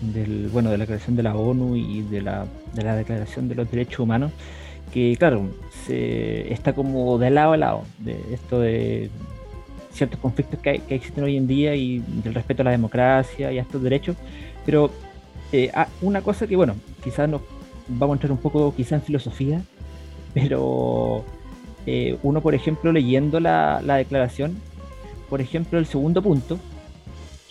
[0.00, 3.54] del, bueno, de la creación de la ONU y de la, de la Declaración de
[3.56, 4.32] los Derechos Humanos,
[4.96, 5.50] que claro,
[5.84, 9.10] se, está como de lado a lado, de esto de
[9.92, 13.58] ciertos conflictos que, que existen hoy en día y del respeto a la democracia y
[13.58, 14.16] a estos derechos,
[14.64, 14.90] pero
[15.52, 17.42] eh, ah, una cosa que, bueno, quizás nos
[17.88, 19.60] vamos a entrar un poco quizás en filosofía,
[20.32, 21.26] pero
[21.84, 24.56] eh, uno, por ejemplo, leyendo la declaración,
[25.28, 26.58] por ejemplo, el segundo punto,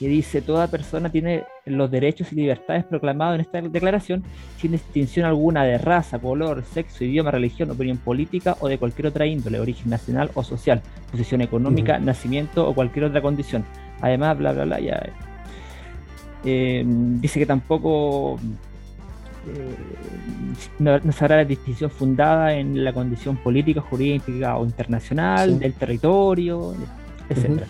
[0.06, 4.24] que dice toda persona tiene los derechos y libertades proclamados en esta declaración
[4.60, 9.26] sin distinción alguna de raza, color, sexo, idioma, religión, opinión política o de cualquier otra
[9.26, 13.66] índole, origen nacional o social, posición económica, nacimiento o cualquier otra condición.
[13.99, 15.10] Además, bla, bla, bla, ya.
[16.43, 18.36] Eh, dice que tampoco
[19.47, 19.76] eh,
[20.78, 26.76] no, se hará la distinción fundada en la condición política, jurídica o internacional, del territorio,
[27.28, 27.64] etc.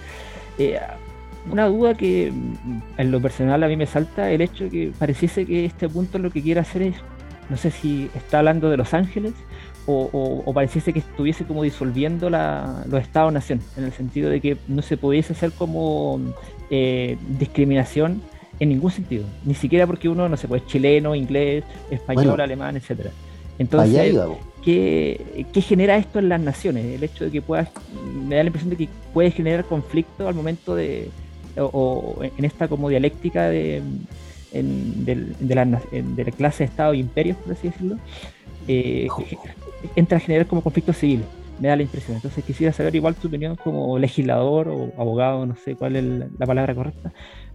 [0.58, 0.80] Eh,
[1.52, 4.92] una duda que mm, en lo personal a mí me salta el hecho de que
[4.98, 6.96] pareciese que este punto lo que quiere hacer es,
[7.50, 9.34] no sé si está hablando de Los Ángeles
[9.88, 14.98] o, pareciese que estuviese como disolviendo los Estados-nación, en el sentido de que no se
[14.98, 16.20] pudiese hacer como
[16.72, 18.22] eh, discriminación
[18.60, 23.12] en ningún sentido, ni siquiera porque uno, no sé, pues chileno, inglés, español, alemán, etcétera.
[23.60, 24.16] Entonces,
[24.64, 26.86] ¿qué, genera esto en las naciones?
[26.86, 27.70] El hecho de que puedas,
[28.28, 31.10] me da la impresión de que puede generar conflicto al momento de,
[31.58, 33.82] o, en esta como dialéctica de,
[34.52, 37.98] de, la, clase de Estado y imperios, por así decirlo,
[38.68, 39.08] eh,
[39.96, 41.26] entra a generar como conflictos civiles,
[41.60, 42.16] me da la impresión.
[42.16, 46.04] Entonces quisiera saber igual tu opinión como legislador o abogado, no sé cuál es
[46.38, 47.12] la palabra correcta,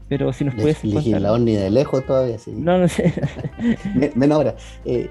[0.09, 0.83] pero si nos puedes...
[0.85, 2.53] Legislador ni de lejos todavía, sí.
[2.55, 3.13] No, no sé.
[4.15, 4.57] Menos ahora.
[4.85, 5.09] Eh,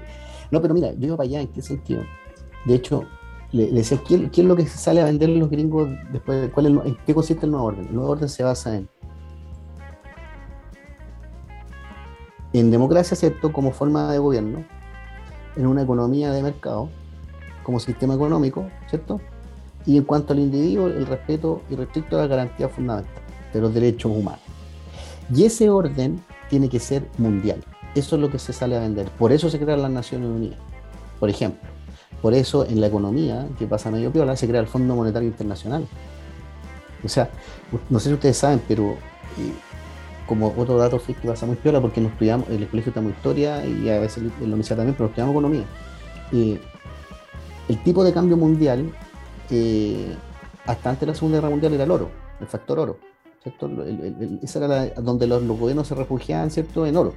[0.50, 2.02] no, pero mira, yo iba para allá, ¿en qué sentido?
[2.64, 3.04] De hecho,
[3.52, 6.50] le, decía, ¿qué, es lo que sale a vender los gringos después?
[6.52, 7.86] ¿cuál ¿En qué consiste el nuevo orden?
[7.86, 8.88] El nuevo orden se basa en,
[12.52, 13.52] en democracia, ¿cierto?
[13.52, 14.64] Como forma de gobierno,
[15.56, 16.88] en una economía de mercado,
[17.62, 19.20] como sistema económico, ¿cierto?
[19.86, 23.22] Y en cuanto al individuo, el respeto y respeto a la garantía fundamental
[23.52, 24.40] de los derechos humanos.
[25.34, 27.64] Y ese orden tiene que ser mundial.
[27.94, 29.08] Eso es lo que se sale a vender.
[29.10, 30.58] Por eso se crean las Naciones Unidas.
[31.18, 31.68] Por ejemplo,
[32.22, 35.86] por eso en la economía, que pasa medio piola, se crea el Fondo Monetario Internacional.
[37.04, 37.30] O sea,
[37.88, 39.52] no sé si ustedes saben, pero eh,
[40.26, 43.88] como otro dato que pasa muy piola, porque no estudiamos, el colegio estamos historia y
[43.88, 45.64] a veces en la universidad también, pero estudiamos economía.
[46.32, 46.60] Eh,
[47.68, 48.92] el tipo de cambio mundial,
[49.50, 50.14] eh,
[50.66, 52.10] hasta antes de la Segunda Guerra Mundial, era el oro,
[52.40, 52.98] el factor oro.
[53.42, 53.70] ¿cierto?
[54.42, 56.84] esa era donde los, los, gobiernos se refugiaban, ¿cierto?
[56.84, 57.14] En oro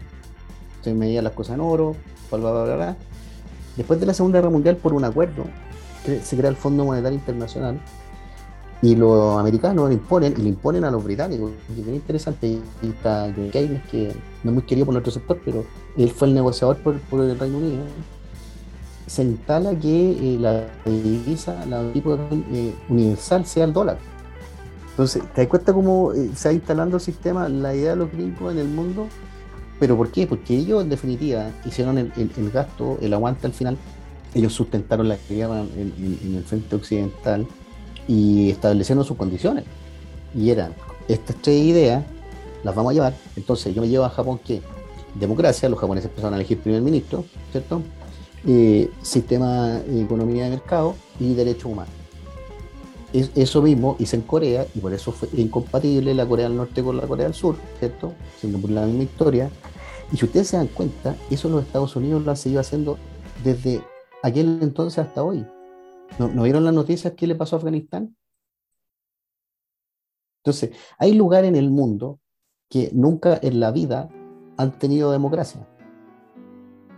[0.83, 1.95] se medían las cosas en oro,
[2.29, 2.97] bla, bla, bla, bla.
[3.77, 5.45] Después de la Segunda Guerra Mundial, por un acuerdo,
[6.05, 7.79] se crea el Fondo Monetario Internacional
[8.83, 11.51] y los americanos le imponen, y le imponen a los británicos.
[11.73, 12.59] Y es interesante.
[12.81, 14.13] Y está Keynes, que
[14.43, 15.63] no es muy querido por nuestro sector, pero
[15.97, 17.83] él fue el negociador por, el Reino Unido.
[19.07, 22.15] se instala que eh, la divisa, la tipo
[22.51, 23.97] eh, universal sea el dólar.
[24.89, 28.11] Entonces, ¿te das cuenta cómo eh, se va instalando el sistema, la idea de los
[28.11, 29.07] gringos en el mundo?
[29.79, 30.27] ¿Pero por qué?
[30.27, 33.77] Porque ellos, en definitiva, hicieron el, gasto, el aguante al final.
[34.33, 37.45] Ellos sustentaron la guerra en, en, el frente occidental
[38.07, 39.65] y establecieron sus condiciones.
[40.35, 40.73] Y eran
[41.07, 42.03] estas tres ideas,
[42.63, 43.13] las vamos a llevar.
[43.35, 44.61] Entonces, yo me llevo a Japón que
[45.15, 47.81] democracia, los japoneses empezaron a elegir primer ministro, ¿cierto?
[48.45, 51.93] Eh, sistema de economía de mercado y derechos humanos.
[53.13, 56.83] Es, eso mismo hice en Corea y por eso fue incompatible la Corea del Norte
[56.83, 58.13] con la Corea del Sur, ¿cierto?
[58.39, 59.49] Siendo por la misma historia.
[60.13, 62.99] Y si ustedes se dan cuenta, eso los Estados Unidos lo han seguido haciendo
[63.43, 63.81] desde
[64.21, 65.43] aquel entonces hasta hoy.
[66.19, 68.15] ¿No, ¿no vieron las noticias que le pasó a Afganistán?
[70.43, 72.19] Entonces, hay lugares en el mundo
[72.69, 74.07] que nunca en la vida
[74.57, 75.67] han tenido democracia.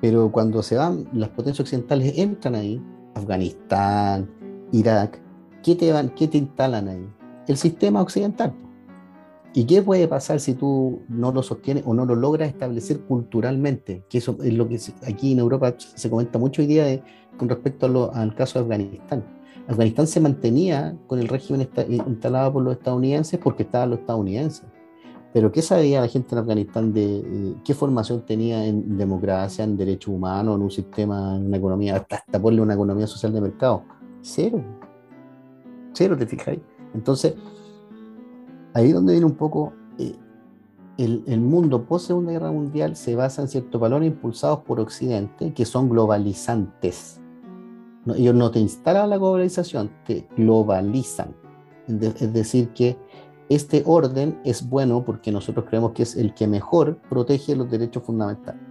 [0.01, 4.29] Pero cuando se van, las potencias occidentales entran ahí, Afganistán,
[4.73, 5.21] Irak,
[5.63, 7.09] ¿qué te, van, qué te instalan ahí?
[7.47, 8.53] El sistema occidental.
[9.57, 14.03] ¿Y qué puede pasar si tú no lo sostienes o no lo logras establecer culturalmente?
[14.09, 14.77] Que eso es lo que
[15.07, 17.01] aquí en Europa se comenta mucho hoy día
[17.37, 19.23] con respecto al caso de Afganistán.
[19.69, 24.65] Afganistán se mantenía con el régimen instalado por los estadounidenses porque estaban los estadounidenses.
[25.31, 29.77] Pero ¿qué sabía la gente en Afganistán de eh, qué formación tenía en democracia, en
[29.77, 33.39] derechos humanos, en un sistema, en una economía, hasta, hasta ponerle una economía social de
[33.39, 33.83] mercado?
[34.21, 34.61] Cero.
[35.93, 36.59] Cero, te fijáis.
[36.93, 37.35] Entonces,
[38.75, 40.15] ahí donde viene un poco eh,
[40.97, 45.53] el, el, mundo post Segunda Guerra Mundial se basa en ciertos valores impulsados por Occidente
[45.53, 47.19] que son globalizantes.
[48.15, 51.33] ellos no te instalan la globalización, te globalizan.
[51.87, 52.97] es decir, que
[53.47, 58.03] este orden es bueno porque nosotros creemos que es el que mejor protege los derechos
[58.03, 58.61] fundamentales.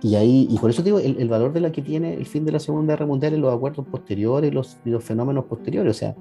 [0.00, 2.52] Y ahí, y por eso digo, el, valor de la que tiene el fin de
[2.52, 5.96] la Segunda Guerra Mundial en los acuerdos posteriores los, y los fenómenos posteriores.
[5.96, 6.14] O sea,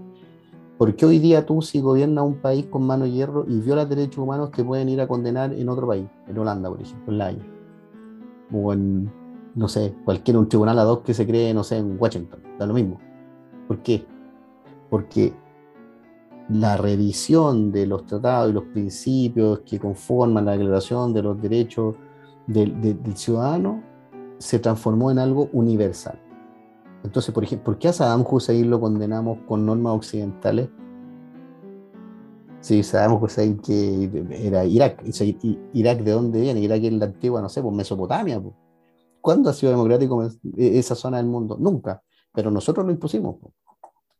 [0.77, 3.89] ¿por qué hoy día tú, si gobiernas un país con mano de hierro y violas
[3.89, 6.07] derechos humanos, te pueden ir a condenar en otro país?
[6.27, 7.45] En Holanda, por ejemplo, en La Haya.
[8.51, 9.11] O en,
[9.55, 12.39] no sé, cualquier un tribunal ad hoc que se cree, no sé, en Washington.
[12.57, 12.99] Da lo mismo.
[13.67, 14.05] ¿Por qué?
[14.89, 15.33] Porque
[16.49, 21.95] la revisión de los tratados y los principios que conforman la declaración de los derechos
[22.47, 23.83] del, ciudadano
[24.37, 26.19] se transformó en algo universal.
[27.03, 30.69] Entonces, por ejemplo, ¿por qué a Saddam Hussein lo condenamos con normas occidentales?
[32.59, 35.03] Si Saddam Hussein que era Irak,
[35.73, 36.59] Irak de dónde viene?
[36.59, 38.41] Irak es la antigua, no sé, pues Mesopotamia.
[39.21, 40.27] ¿Cuándo ha sido democrático
[40.57, 41.57] esa zona del mundo?
[41.59, 42.01] Nunca,
[42.33, 43.37] pero nosotros lo impusimos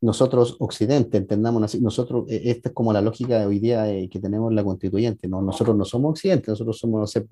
[0.00, 4.20] nosotros, Occidente, entendamos así, nosotros, e, esta es como la lógica de hoy día que
[4.20, 5.42] tenemos en la constituyente, ¿no?
[5.42, 7.26] nosotros no somos Occidente, nosotros somos, no sé,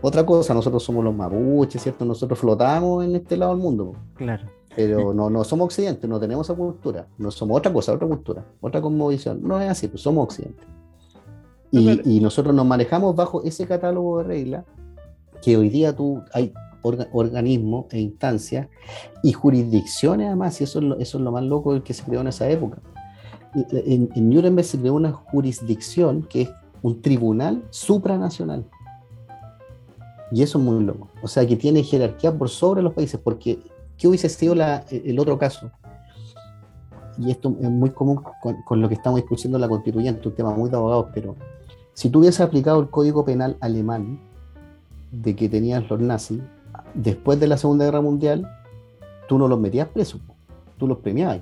[0.00, 2.04] otra cosa, nosotros somos los mapuches, ¿cierto?
[2.04, 3.96] Nosotros flotamos en este lado del mundo.
[4.14, 4.57] Claro.
[4.78, 8.46] Pero no, no somos Occidente, no tenemos esa cultura, no somos otra cosa, otra cultura,
[8.60, 10.62] otra cosmovisión, no es así, pues somos Occidente.
[11.72, 14.64] Y, y nosotros nos manejamos bajo ese catálogo de reglas
[15.42, 16.52] que hoy día tú, hay
[16.82, 18.68] organismos e instancias
[19.24, 22.04] y jurisdicciones además, y eso es lo, eso es lo más loco del que se
[22.04, 22.78] creó en esa época.
[23.54, 26.50] En, en Nuremberg se creó una jurisdicción que es
[26.82, 28.64] un tribunal supranacional.
[30.30, 31.08] Y eso es muy loco.
[31.20, 33.58] O sea, que tiene jerarquía por sobre los países, porque
[33.98, 35.70] ¿qué hubiese sido el otro caso?
[37.18, 38.22] Y esto es muy común
[38.64, 41.34] con, lo que estamos discutiendo la constituyente, un tema muy de abogados, pero
[41.92, 44.20] si tú hubieses aplicado el código penal alemán
[45.10, 46.40] de que tenían los nazis,
[46.94, 48.48] después de la Segunda Guerra Mundial,
[49.28, 50.20] tú no los metías presos,
[50.78, 51.40] tú los premiabas.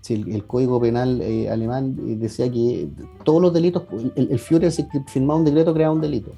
[0.00, 2.88] Si el, Código Penal eh, alemán eh, decía que
[3.24, 3.82] todos los delitos,
[4.14, 4.72] el, el Führer
[5.06, 6.30] firmaba un decreto creaba un delito.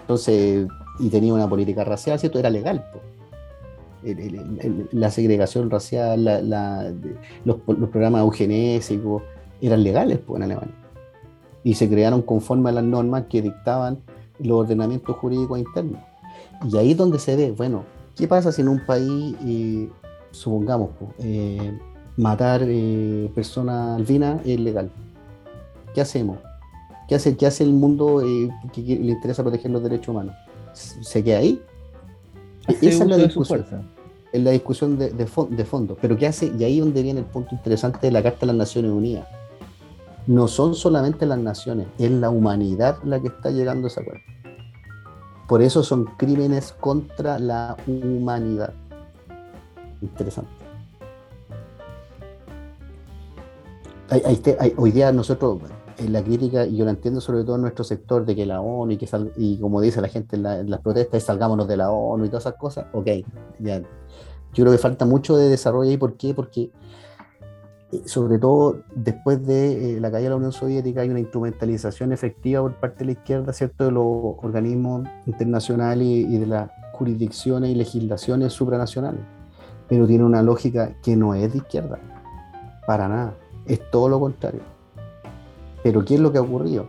[0.00, 0.66] Entonces,
[0.98, 2.38] y tenía una política racial, ¿cierto?
[2.38, 2.86] Era legal.
[4.92, 6.24] La segregación racial,
[7.44, 7.56] los,
[7.90, 9.22] programas eugenésicos,
[9.60, 10.74] eran legales en Alemania.
[11.64, 13.98] Y se crearon conforme a las normas que dictaban
[14.38, 16.00] los ordenamientos jurídicos internos.
[16.70, 17.84] Y ahí es donde se ve, bueno,
[18.14, 19.88] ¿qué pasa si en un país, eh,
[20.30, 21.78] supongamos, eh,
[22.16, 24.90] matar eh, personas albinas es legal?
[25.94, 26.38] ¿Qué hacemos?
[27.08, 28.22] ¿Qué hace, qué hace el mundo
[28.72, 30.34] que, le interesa proteger los derechos humanos?
[30.72, 31.60] ¿Se queda ahí?
[32.68, 33.95] Esa es la discusión.
[34.36, 35.26] Es la discusión de,
[35.64, 35.96] fondo.
[35.98, 36.52] Pero ¿qué hace?
[36.58, 39.26] Y ahí donde viene el punto interesante de la Carta de las Naciones Unidas.
[40.26, 44.20] No son solamente las naciones, es la humanidad la que está llegando a esa acuerdo.
[45.48, 48.74] Por eso son crímenes contra la humanidad.
[50.02, 50.50] Interesante.
[54.76, 55.60] hoy día nosotros,
[55.96, 58.60] en la crítica, y yo la entiendo sobre todo en nuestro sector, de que la
[58.60, 59.08] ONU y, que
[59.38, 62.58] y como dice la gente en, las protestas, salgámonos de la ONU y todas esas
[62.58, 63.06] cosas, ok,
[63.60, 63.80] ya.
[64.56, 66.32] Yo creo que falta mucho de desarrollo ahí, ¿por qué?
[66.32, 66.70] Porque
[67.92, 72.10] eh, sobre todo después de eh, la caída de la Unión Soviética hay una instrumentalización
[72.10, 74.06] efectiva por parte de la izquierda, ¿cierto?, de los
[74.42, 79.20] organismos internacionales y de las jurisdicciones y legislaciones supranacionales,
[79.90, 81.98] pero tiene una lógica que no es de izquierda,
[82.86, 83.34] para nada,
[83.66, 84.62] es todo lo contrario.
[85.82, 86.88] Pero ¿qué es lo que ha ocurrido?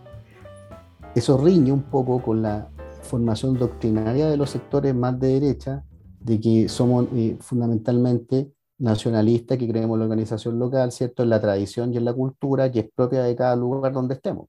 [1.15, 2.69] Eso riñe un poco con la
[3.01, 5.83] formación doctrinaria de los sectores más de derecha,
[6.27, 11.23] de que somos eh, fundamentalmente nacionalistas, que creemos en la organización local, ¿cierto?
[11.23, 14.47] En la tradición y en la cultura que es propia de cada lugar donde estemos.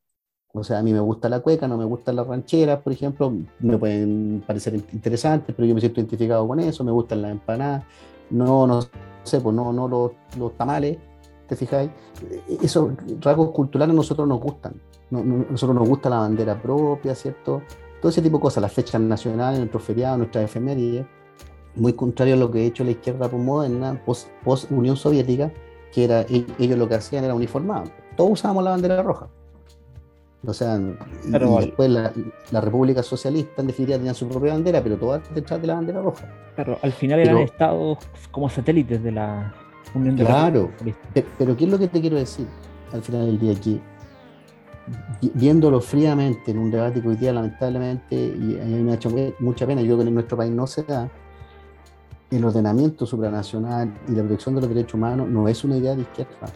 [0.52, 3.32] O sea, a mí me gusta la cueca, no me gustan las rancheras, por ejemplo,
[3.60, 7.84] me pueden parecer interesantes, pero yo me siento identificado con eso, me gustan las empanadas,
[8.30, 8.80] no, no
[9.22, 10.98] sé, pues no, no los, los tamales,
[11.46, 11.90] ¿te fijáis?
[12.62, 14.74] Esos rasgos culturales a nosotros nos gustan.
[15.10, 17.62] No, nosotros nos gusta la bandera propia, ¿cierto?
[18.00, 21.06] Todo ese tipo de cosas, las fechas nacionales, nuestros feriados, nuestras efemérides,
[21.74, 24.00] muy contrario a lo que ha hecho la izquierda postmoderna,
[24.44, 25.52] post-Unión Soviética,
[25.92, 27.84] que era, e, ellos lo que hacían era uniformado.
[28.16, 29.28] Todos usábamos la bandera roja.
[30.46, 32.12] O sea, y después la,
[32.52, 36.00] la, República Socialista en definitiva tenía su propia bandera, pero todas detrás de la bandera
[36.00, 36.32] roja.
[36.54, 37.98] Claro, al final eran estados
[38.30, 39.52] como satélites de la,
[40.16, 40.70] Claro,
[41.38, 42.46] pero ¿qué es lo que te quiero decir
[42.92, 43.80] al final del día aquí?
[45.34, 49.10] Viéndolo fríamente en un debate que hoy día lamentablemente, y a mí me ha hecho
[49.38, 51.10] mucha pena, yo creo que en nuestro país no se da,
[52.30, 56.02] el ordenamiento supranacional y la protección de los derechos humanos no es una idea de
[56.02, 56.52] izquierda.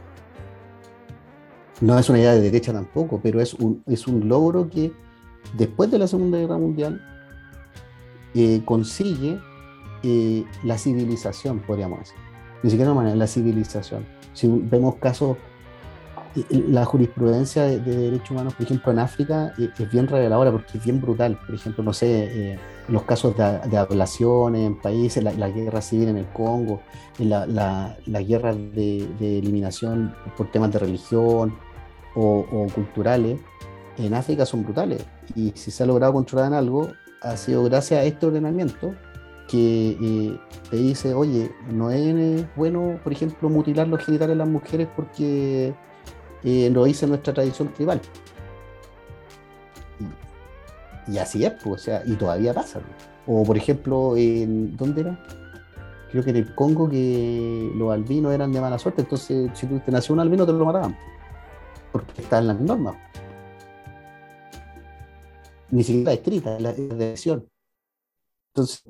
[1.80, 4.92] No es una idea de derecha tampoco, pero es un, es un logro que
[5.56, 7.02] después de la Segunda Guerra Mundial
[8.34, 9.40] eh, consigue
[10.02, 14.06] eh, la civilización, podríamos decir ni siquiera manera, la civilización.
[14.32, 15.36] Si vemos casos,
[16.48, 20.84] la jurisprudencia de, derechos humanos, por ejemplo, en África, eh, es bien reveladora porque es
[20.84, 21.38] bien brutal.
[21.44, 22.58] Por ejemplo, no sé, eh,
[22.88, 26.80] los casos de, ablaciones en países, la, guerra civil en el Congo,
[27.18, 31.54] la, la, guerra de, eliminación por temas de religión
[32.14, 33.40] o, o culturales,
[33.98, 35.04] en África son brutales.
[35.34, 36.88] Y si se ha logrado controlar en algo,
[37.22, 38.94] ha sido gracias a este ordenamiento
[39.48, 40.38] que eh,
[40.70, 45.74] te dice, oye, no es bueno, por ejemplo, mutilar los genitales de las mujeres porque
[46.42, 48.00] eh, lo dice nuestra tradición tribal.
[51.08, 52.80] Y, así es, pues, o sea, y todavía pasa.
[52.80, 53.08] Pues.
[53.26, 55.18] O por ejemplo, en, ¿dónde era?
[56.10, 59.80] Creo que en el Congo que los albinos eran de mala suerte, entonces si tú
[59.80, 60.96] te nació un albino te lo mataban.
[61.90, 62.96] Porque está en las normas.
[65.70, 67.48] Ni siquiera escrita, es la decisión.
[68.54, 68.82] Entonces,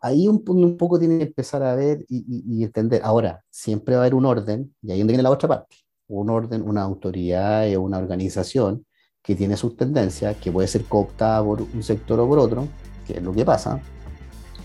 [0.00, 0.42] ahí un,
[0.76, 3.00] poco tiene que empezar a ver y, entender.
[3.04, 5.76] Ahora, siempre va a haber un orden, y ahí donde viene la otra parte,
[6.08, 8.84] un orden, una autoridad o una organización
[9.22, 12.66] que tiene sus tendencias, que puede ser cooptada por un sector o por otro,
[13.06, 13.80] que es lo que pasa,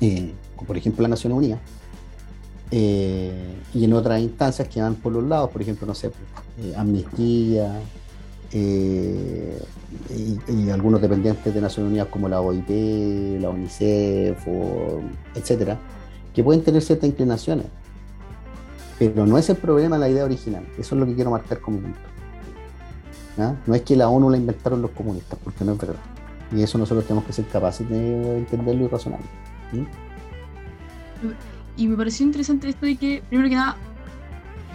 [0.02, 0.34] eh,
[0.66, 1.60] por ejemplo la Nación Unida,
[2.70, 3.32] eh,
[3.74, 6.12] y en otras instancias que van por los lados, por ejemplo, no sé,
[6.60, 7.80] eh, amnistía,
[8.52, 9.62] eh,
[10.50, 12.70] y, algunos dependientes de Naciones Unidas como la OIT,
[13.42, 14.38] la UNICEF,
[15.36, 15.80] etcétera,
[16.34, 17.68] que pueden tener ciertas inclinaciones.
[19.00, 20.66] Pero no es el problema la idea original.
[20.78, 22.00] Eso es lo que quiero marcar como punto.
[23.38, 26.00] No es que la ONU la inventaron los comunistas, porque no es verdad.
[26.52, 29.28] Y eso nosotros tenemos que ser capaces de entenderlo y razonarlo.
[31.76, 33.78] Y me pareció interesante esto de que, primero que nada,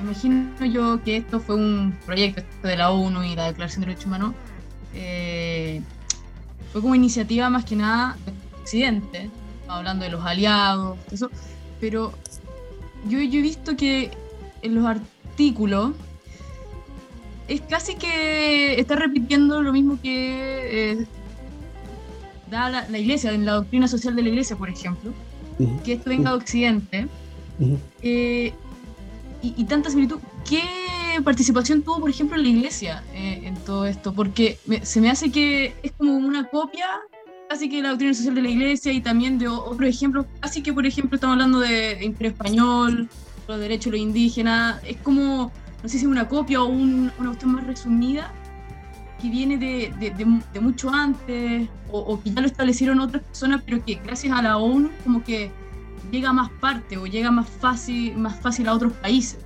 [0.01, 4.07] imagino yo que esto fue un proyecto de la ONU y la Declaración de Derechos
[4.07, 4.35] Humanos.
[4.95, 5.83] Eh,
[6.73, 9.31] fue como iniciativa más que nada de Occidente,
[9.67, 11.31] hablando de los aliados, eso,
[11.81, 12.13] pero
[13.09, 14.11] yo, he visto que
[14.63, 15.93] en los artículos
[17.53, 21.07] es casi que está repitiendo lo mismo que eh,
[22.51, 25.13] da la, iglesia, en la doctrina social de la iglesia, por ejemplo,
[25.85, 27.09] que esto venga de Occidente.
[29.43, 30.19] Y, tanta similitud.
[30.49, 30.63] ¿Qué
[31.25, 34.15] participación tuvo, por ejemplo, la iglesia eh, en todo esto?
[34.15, 36.87] Porque se me hace que es como una copia
[37.49, 40.73] casi que la doctrina social de la iglesia y también de otros ejemplos, casi que,
[40.73, 43.11] por ejemplo, estamos hablando de, Imperio Español,
[43.47, 45.53] los derechos de los indígenas, es como,
[45.83, 48.33] no sé si es una copia o una cuestión más resumida
[49.21, 53.95] que viene de, mucho antes o, o, que ya lo establecieron otras personas, pero que
[53.95, 55.51] gracias a la ONU como que
[56.11, 59.39] llega más parte o llega más fácil, más fácil a otros países.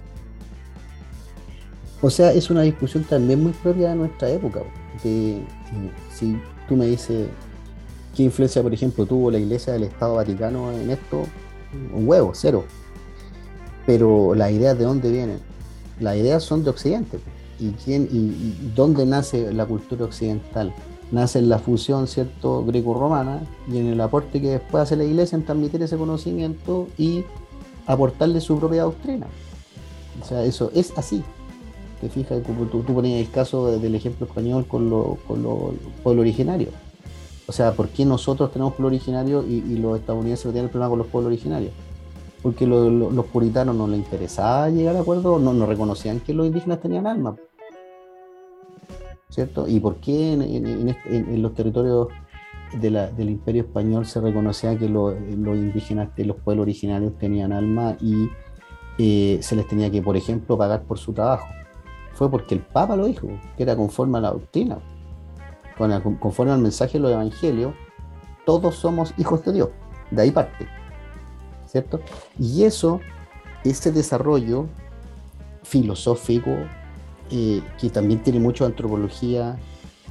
[2.02, 4.60] O sea, es una discusión también muy propia de nuestra época.
[5.02, 5.42] De,
[6.12, 6.38] si
[6.68, 7.28] tú me dices
[8.14, 11.24] qué influencia, por ejemplo, tuvo la Iglesia del Estado Vaticano en esto,
[11.94, 12.64] un huevo, cero.
[13.86, 15.38] Pero las ideas de dónde vienen,
[16.00, 17.18] las ideas son de Occidente.
[17.58, 20.74] ¿Y, quién, y, dónde nace la cultura occidental?
[21.10, 23.40] Nace en la fusión, ¿cierto?, greco-romana
[23.72, 27.24] y en el aporte que después hace la iglesia en transmitir ese conocimiento y
[27.86, 29.26] aportarle su propia doctrina.
[30.20, 31.22] O sea, eso es así.
[32.00, 36.22] Te fijas, como tú, ponías el caso del ejemplo español con los con lo, pueblos
[36.22, 36.70] originarios.
[37.46, 41.06] O sea, ¿por qué nosotros tenemos pueblo originario y, los estadounidenses tienen problema con los
[41.06, 41.72] pueblos originarios?
[42.42, 46.80] Porque los puritanos no les interesaba llegar a acuerdo, no, no reconocían que los indígenas
[46.80, 47.36] tenían alma.
[49.28, 49.66] ¿Cierto?
[49.66, 52.08] ¿Y por qué en, los territorios
[52.80, 58.28] del imperio español se reconocía que los, indígenas, los pueblos originarios tenían alma y
[58.98, 61.46] eh, se les tenía que, por ejemplo, pagar por su trabajo?
[62.14, 64.78] Fue porque el Papa lo dijo, que era conforme a la doctrina
[65.76, 67.74] conforme al mensaje de los evangelios,
[68.44, 69.68] todos somos hijos de Dios.
[70.10, 70.66] De ahí parte.
[72.38, 73.00] Y eso,
[73.64, 74.66] ese desarrollo
[75.62, 76.56] filosófico,
[77.30, 79.58] eh, que también tiene mucho antropología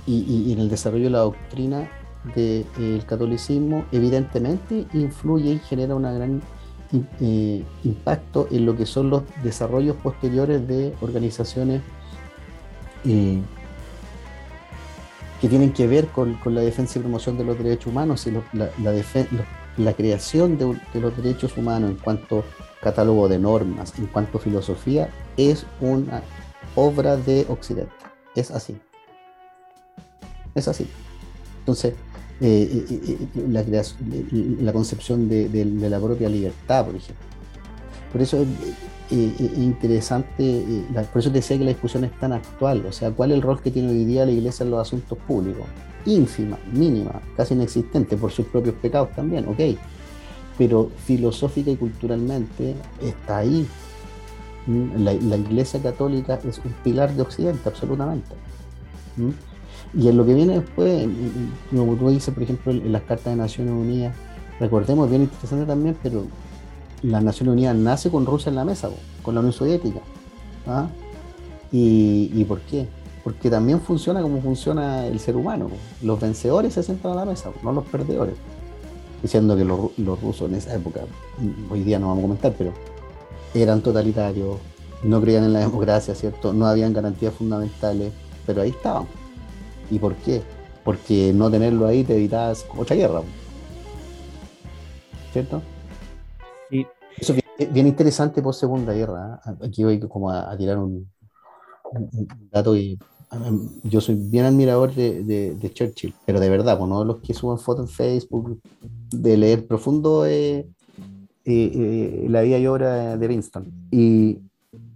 [0.06, 1.90] y, en el desarrollo de la doctrina
[2.36, 6.42] del catolicismo, evidentemente influye y genera un gran
[7.20, 11.82] eh, impacto en lo que son los desarrollos posteriores de organizaciones
[13.06, 13.42] eh,
[15.42, 18.70] que tienen que ver con, la defensa y promoción de los derechos humanos y la,
[18.82, 18.92] la,
[19.94, 22.44] creación de, los derechos humanos en cuanto
[22.82, 26.22] catálogo de normas, en cuanto filosofía, es una
[26.76, 27.94] obra de Occidente.
[28.36, 28.78] Es así.
[30.54, 30.88] Es así.
[31.60, 31.94] Entonces,
[32.42, 37.26] eh, eh, eh, la, concepción de, de, la propia libertad, por ejemplo.
[38.12, 38.46] Por eso
[39.12, 43.12] eh, interesante, eh, por eso te decía que la discusión es tan actual, o sea,
[43.12, 45.66] ¿cuál es el rol que tiene hoy día la Iglesia en los asuntos públicos?
[46.06, 49.78] Ínfima, mínima, casi inexistente por sus propios pecados también, ok,
[50.58, 53.68] pero filosófica y culturalmente está ahí.
[54.68, 55.04] ¿Mm?
[55.04, 58.36] La, Iglesia Católica es un pilar de Occidente, absolutamente.
[59.18, 60.00] ¿Mm?
[60.00, 61.08] Y en lo que viene después,
[61.70, 64.16] como tú dices, por ejemplo, en las cartas de Naciones Unidas,
[64.60, 66.26] recordemos, bien interesante también, pero
[67.02, 68.90] la Nación Unida nace con Rusia en la mesa,
[69.22, 70.00] con la Unión Soviética.
[70.68, 70.88] ¿ah?
[71.72, 72.88] ¿Y, por qué?
[73.26, 75.68] Porque también funciona como funciona el ser humano.
[76.04, 78.36] Los vencedores se sientan a la mesa, no los perdedores.
[79.24, 81.02] Diciendo que los, rusos en esa época,
[81.72, 82.72] hoy día no vamos a comentar, pero
[83.56, 84.58] eran totalitarios,
[85.02, 86.54] no creían en la democracia, ¿cierto?
[86.54, 88.14] No habían garantías fundamentales,
[88.46, 89.08] pero ahí estaban.
[89.90, 90.44] ¿Y por qué?
[90.84, 93.24] Porque no tenerlo ahí te evitas otra guerra.
[95.34, 95.64] ¿Cierto?
[97.18, 99.42] Eso es bien, interesante por Segunda Guerra.
[99.48, 99.66] ¿eh?
[99.66, 101.10] Aquí voy como a, tirar un,
[102.52, 103.00] dato y
[103.84, 107.90] yo soy bien admirador de, Churchill, pero de verdad, uno de los que suben fotos
[107.90, 108.60] en Facebook,
[109.12, 110.68] de leer profundo eh,
[111.46, 113.72] eh, la vida y obra de Winston.
[113.92, 114.40] Y,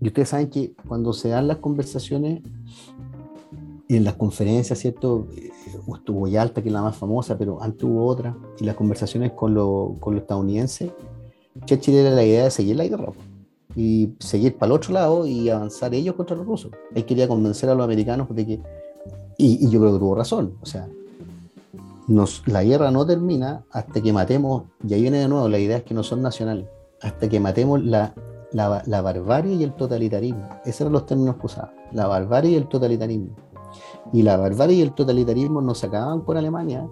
[0.02, 2.42] ustedes saben que cuando se dan las conversaciones
[3.90, 5.28] en las conferencias, ¿cierto?
[5.94, 9.54] Estuvo Yalta, que es la más famosa, pero antes hubo otra, y las conversaciones con,
[10.00, 10.92] con los estadounidenses,
[11.66, 13.12] Churchill era la idea de seguir la guerra
[13.76, 16.72] y seguir para el otro lado y avanzar ellos contra los rusos.
[16.96, 18.60] Él quería convencer a los americanos de que,
[19.38, 20.88] y, yo creo que tuvo razón, o sea,
[22.48, 25.84] la guerra no termina hasta que matemos, y ahí viene de nuevo, la idea es
[25.84, 26.66] que no son nacionales,
[27.02, 28.14] hasta que matemos la,
[28.52, 30.50] la, barbarie y el totalitarismo.
[30.66, 33.36] Esos eran los términos que usaba, la barbarie y el totalitarismo.
[34.12, 36.90] Y la barbarie y el totalitarismo no se acababan con Alemania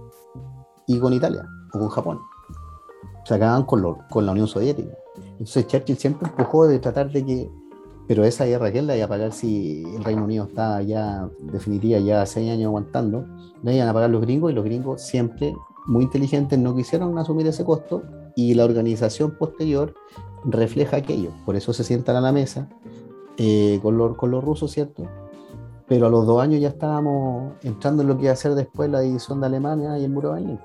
[0.85, 1.43] y con Italia
[1.73, 2.19] o con Japón
[3.27, 4.97] se acaban con, con la Unión Soviética.
[5.31, 7.49] Entonces Churchill siempre empujó de tratar de que,
[8.07, 11.99] pero esa guerra, ¿quién la iba a pagar si el Reino Unido está ya, definitiva,
[11.99, 13.25] ya seis años aguantando?
[13.63, 15.53] La iban a pagar los gringos y los gringos siempre,
[15.85, 18.03] muy inteligentes, no quisieron asumir ese costo
[18.35, 19.93] y la organización posterior
[20.45, 21.31] refleja aquello.
[21.45, 22.69] Por eso se sientan a la mesa
[23.37, 25.03] eh, con, los, rusos, ¿cierto?
[25.87, 28.89] Pero a los dos años ya estábamos entrando en lo que iba a ser después
[28.89, 30.59] la división de Alemania y el muro de Berlín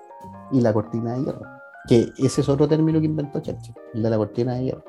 [0.52, 1.61] y la cortina de guerra.
[1.88, 4.84] Que ese es otro término que inventó Churchill, el de la cortina de hierro.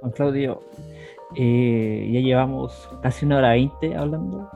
[0.00, 0.60] Juan Claudio,
[1.34, 4.48] eh, ya llevamos casi una hora veinte hablando.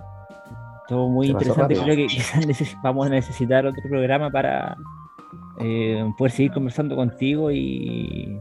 [0.86, 1.74] Todo muy interesante.
[1.74, 2.44] Creo que quizás
[2.82, 4.76] vamos a necesitar otro programa para
[5.58, 8.40] eh, poder seguir conversando contigo y,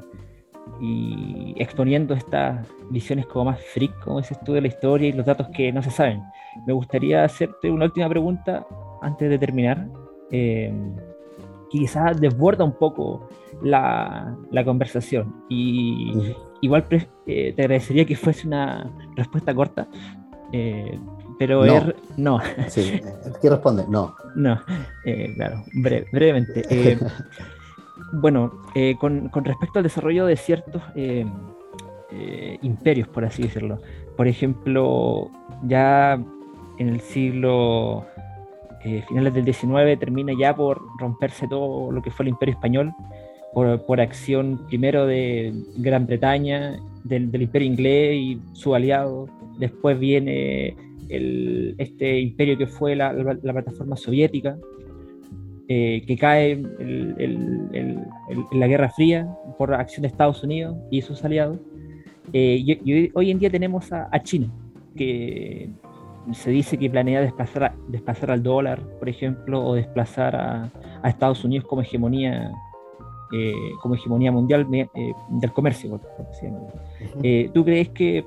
[0.80, 5.26] y exponiendo estas visiones como más freak, como ese estudio de la historia y los
[5.26, 6.22] datos que no se saben.
[6.66, 8.66] Me gustaría hacerte una última pregunta
[9.02, 9.88] antes de terminar.
[10.32, 10.74] Eh,
[11.70, 13.30] quizás desborda un poco
[13.62, 14.36] la,
[14.66, 15.44] conversación.
[15.50, 16.86] Y igual
[17.26, 19.88] eh, te agradecería que fuese una respuesta corta,
[20.52, 21.00] eh,
[21.38, 21.74] pero no.
[21.74, 22.40] Er, no.
[22.68, 23.02] Sí,
[23.41, 23.86] ¿qué responde?
[23.88, 24.16] No.
[24.36, 24.60] No,
[25.06, 25.64] eh, claro,
[26.12, 26.98] brevemente.
[28.14, 28.52] bueno,
[29.00, 33.82] con, respecto al desarrollo de ciertos eh, imperios, por así decirlo.
[34.18, 35.30] Por ejemplo,
[35.64, 36.20] ya
[36.80, 38.06] en el siglo
[38.84, 42.94] eh, finales del XIX termina ya por romperse todo lo que fue el imperio español,
[43.54, 49.28] por, acción primero de Gran Bretaña, del, imperio inglés y su aliado,
[49.58, 50.76] después viene
[51.10, 53.12] este imperio que fue la,
[53.42, 54.58] plataforma soviética,
[55.68, 58.06] eh, que cae en
[58.52, 59.28] la Guerra Fría
[59.58, 61.60] por acción de Estados Unidos y sus aliados.
[62.34, 64.52] Eh, y, hoy en día tenemos a, China,
[64.96, 65.70] que
[66.34, 70.72] se dice que planea desplazar, desplazar al dólar, por ejemplo, o desplazar a,
[71.08, 72.52] Estados Unidos como hegemonía,
[73.34, 74.88] eh, como hegemonía mundial eh,
[75.30, 76.00] del comercio.
[77.54, 78.26] ¿Tú crees que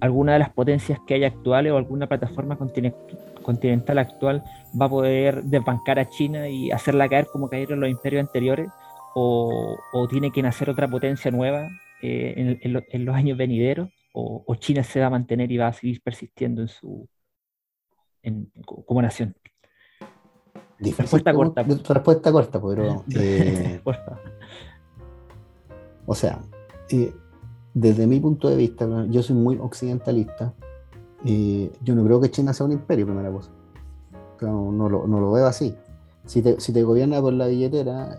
[0.00, 4.42] alguna de las potencias que hay actuales o alguna plataforma continental actual
[4.78, 8.68] va a poder desbancar a China y hacerla caer como cayeron los imperios anteriores?
[9.14, 11.70] O, o, tiene que nacer otra potencia nueva
[12.02, 13.88] eh, en, los años venideros
[14.18, 17.06] o, China se va a mantener y va a seguir persistiendo en su
[18.86, 19.36] como nación?
[20.78, 21.62] respuesta corta.
[21.88, 23.04] Respuesta corta, pero...
[23.14, 23.80] Eh,
[26.06, 26.40] o sea,
[26.90, 27.14] eh,
[27.74, 30.54] desde mi punto de vista, yo soy muy occidentalista.
[31.22, 33.50] yo no creo que China sea un imperio, primera cosa.
[34.40, 35.76] No, lo, no lo, veo así.
[36.24, 38.18] Si te, si te gobierna por la billetera,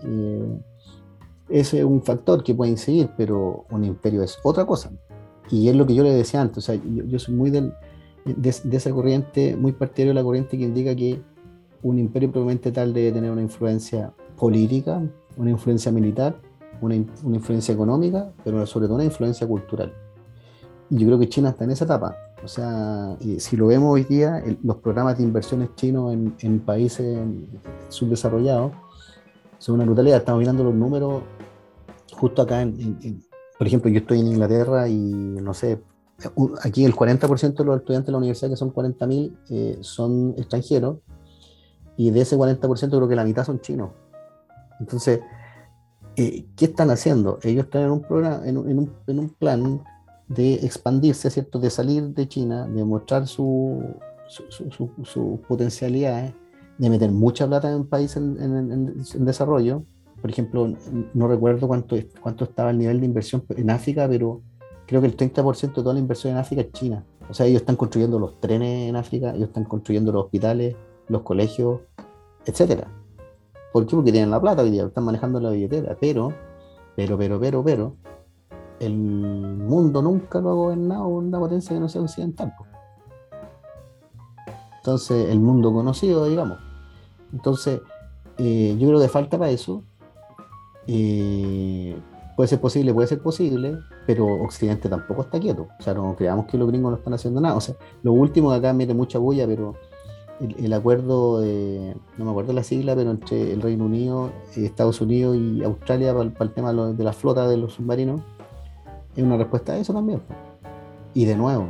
[1.50, 4.92] ese es un factor que puede incidir, pero un imperio es otra cosa.
[5.50, 7.74] Y es lo que yo le decía antes, o sea, yo, soy muy del,
[8.26, 11.22] de, esa corriente, muy partidario de la corriente que indica que
[11.84, 15.02] un imperio probablemente tal debe tener una influencia política,
[15.38, 16.36] una influencia militar,
[16.82, 19.94] una, una, influencia económica, pero sobre todo una influencia cultural.
[20.90, 22.16] Y yo creo que China está en esa etapa.
[22.44, 27.18] O sea, si lo vemos hoy día, los programas de inversiones chinos en, en países
[27.90, 28.74] subdesarrollados
[29.58, 30.20] son una brutalidad.
[30.20, 31.24] Estamos mirando los números
[32.12, 33.22] justo acá, en,
[33.58, 35.82] por ejemplo, yo estoy en Inglaterra y no sé,
[36.62, 40.98] aquí el 40% de los estudiantes de la universidad, que son 40.000, eh, son extranjeros,
[41.96, 43.92] y de ese 40% creo que la mitad son chinos.
[44.80, 45.22] Entonces,
[46.16, 47.40] eh, ¿qué están haciendo?
[47.44, 49.84] Ellos están en un, programa, en, un, en un plan
[50.28, 51.60] de expandirse, ¿cierto?
[51.60, 53.84] De salir de China, de mostrar su,
[54.28, 56.34] su, potencialidades,
[56.78, 59.84] de meter mucha plata en países en, en, desarrollo
[60.22, 60.74] por ejemplo,
[61.14, 64.42] no recuerdo cuánto, cuánto estaba el nivel de inversión en África, pero
[64.86, 67.04] creo que el 30% de toda la inversión en África es China.
[67.30, 70.76] O sea, ellos están construyendo los trenes en África, ellos están construyendo los hospitales,
[71.08, 71.82] los colegios,
[72.46, 72.88] etcétera.
[73.74, 73.96] ¿Por qué?
[73.96, 75.96] Porque tienen la plata hoy día, están manejando la billetera.
[76.00, 76.34] Pero,
[76.96, 77.96] pero, pero, pero, pero,
[78.80, 82.54] el mundo nunca lo ha gobernado una potencia que no sea occidental.
[84.78, 86.58] Entonces, el mundo conocido, digamos.
[87.34, 87.82] Entonces,
[88.38, 89.84] eh, yo creo que falta para eso
[90.88, 95.68] puede ser posible, puede ser posible, pero Occidente tampoco está quieto.
[95.80, 97.56] O sea, no creamos que los gringos no están haciendo nada.
[97.56, 99.76] O sea, lo último de acá mete mucha bulla, pero
[100.40, 105.36] el, acuerdo, de, no me acuerdo la sigla, pero entre el Reino Unido, Estados Unidos
[105.36, 108.22] y Australia para, el tema de, la flota de los submarinos,
[109.16, 110.22] es una respuesta a eso también.
[111.14, 111.66] Y de nuevo,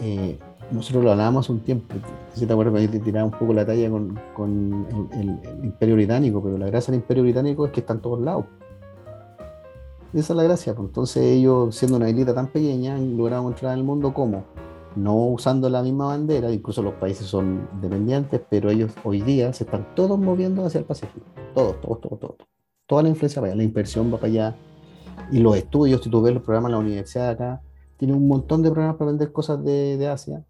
[0.00, 0.38] eh,
[0.70, 1.94] nosotros lo hablábamos hace un tiempo,
[2.34, 3.88] si te acuerdas, ahí te tiraba un poco la talla
[4.34, 8.20] con, el, Imperio Británico, pero la gracia del Imperio Británico es que está en todos
[8.20, 8.46] lados.
[10.12, 10.88] Esa es la gracia, pues.
[10.88, 14.44] entonces ellos, siendo una islita tan pequeña, han logrado encontrar en el mundo como,
[14.96, 19.64] no usando la misma bandera, incluso los países son dependientes, pero ellos hoy día se
[19.64, 22.36] están todos moviendo hacia el Pacífico, todos, todos, todos, todos.
[22.86, 24.56] Toda la influencia va allá, la inversión va para allá,
[25.30, 27.62] y los estudios, si tú ves los programas de la universidad de acá,
[27.96, 30.44] tienen un montón de programas para vender cosas de, de Asia,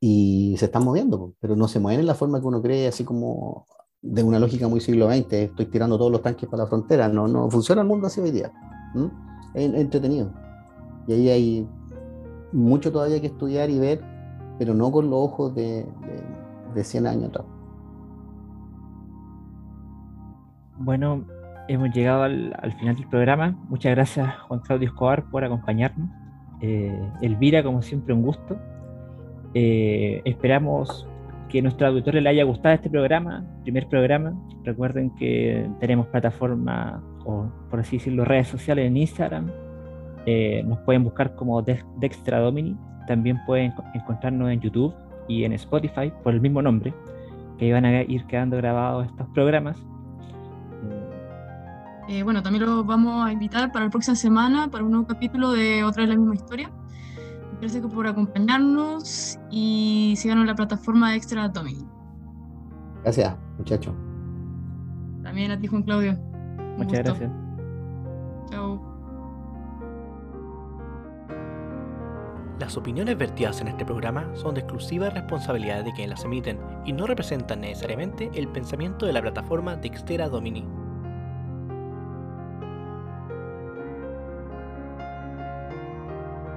[0.00, 3.04] y se están moviendo, pero no se mueven en la forma que uno cree, así
[3.04, 3.66] como
[4.00, 7.26] de una lógica muy siglo XX, estoy tirando todos los tanques para la frontera, no,
[7.26, 8.52] no funciona el mundo así hoy día.
[9.54, 10.32] Es, entretenido.
[11.06, 11.68] Y ahí hay
[12.52, 14.00] mucho todavía que estudiar y ver,
[14.58, 15.86] pero no con los ojos de,
[16.74, 17.46] de, 100 años atrás.
[20.78, 21.24] Bueno,
[21.66, 23.58] hemos llegado al, final del programa.
[23.68, 26.08] Muchas gracias Juan Claudio Escobar por acompañarnos.
[26.60, 28.56] Eh, Elvira, como siempre, un gusto.
[29.54, 31.06] Eh, esperamos
[31.48, 34.34] que a nuestro auditorio le haya gustado este programa, primer programa.
[34.64, 39.50] Recuerden que tenemos plataforma, o por así decirlo, redes sociales en Instagram.
[40.26, 42.76] Eh, nos pueden buscar como Dextra Domini.
[43.06, 44.94] También pueden encontrarnos en YouTube
[45.26, 46.92] y en Spotify por el mismo nombre,
[47.58, 49.82] que van a ir quedando grabados estos programas.
[52.08, 55.52] Eh, bueno, también los vamos a invitar para la próxima semana para un nuevo capítulo
[55.52, 56.70] de Otra de la misma historia.
[57.60, 61.78] Gracias por acompañarnos y síganos en la plataforma de Extra Atomic.
[63.02, 63.94] Gracias, muchacho.
[65.22, 66.16] También a ti, Juan Claudio.
[66.76, 67.30] Muchas gracias.
[68.50, 68.88] Chao.
[72.60, 76.92] Las opiniones vertidas en este programa son de exclusiva responsabilidad de quienes las emiten y
[76.92, 80.66] no representan necesariamente el pensamiento de la plataforma Dextera Domini.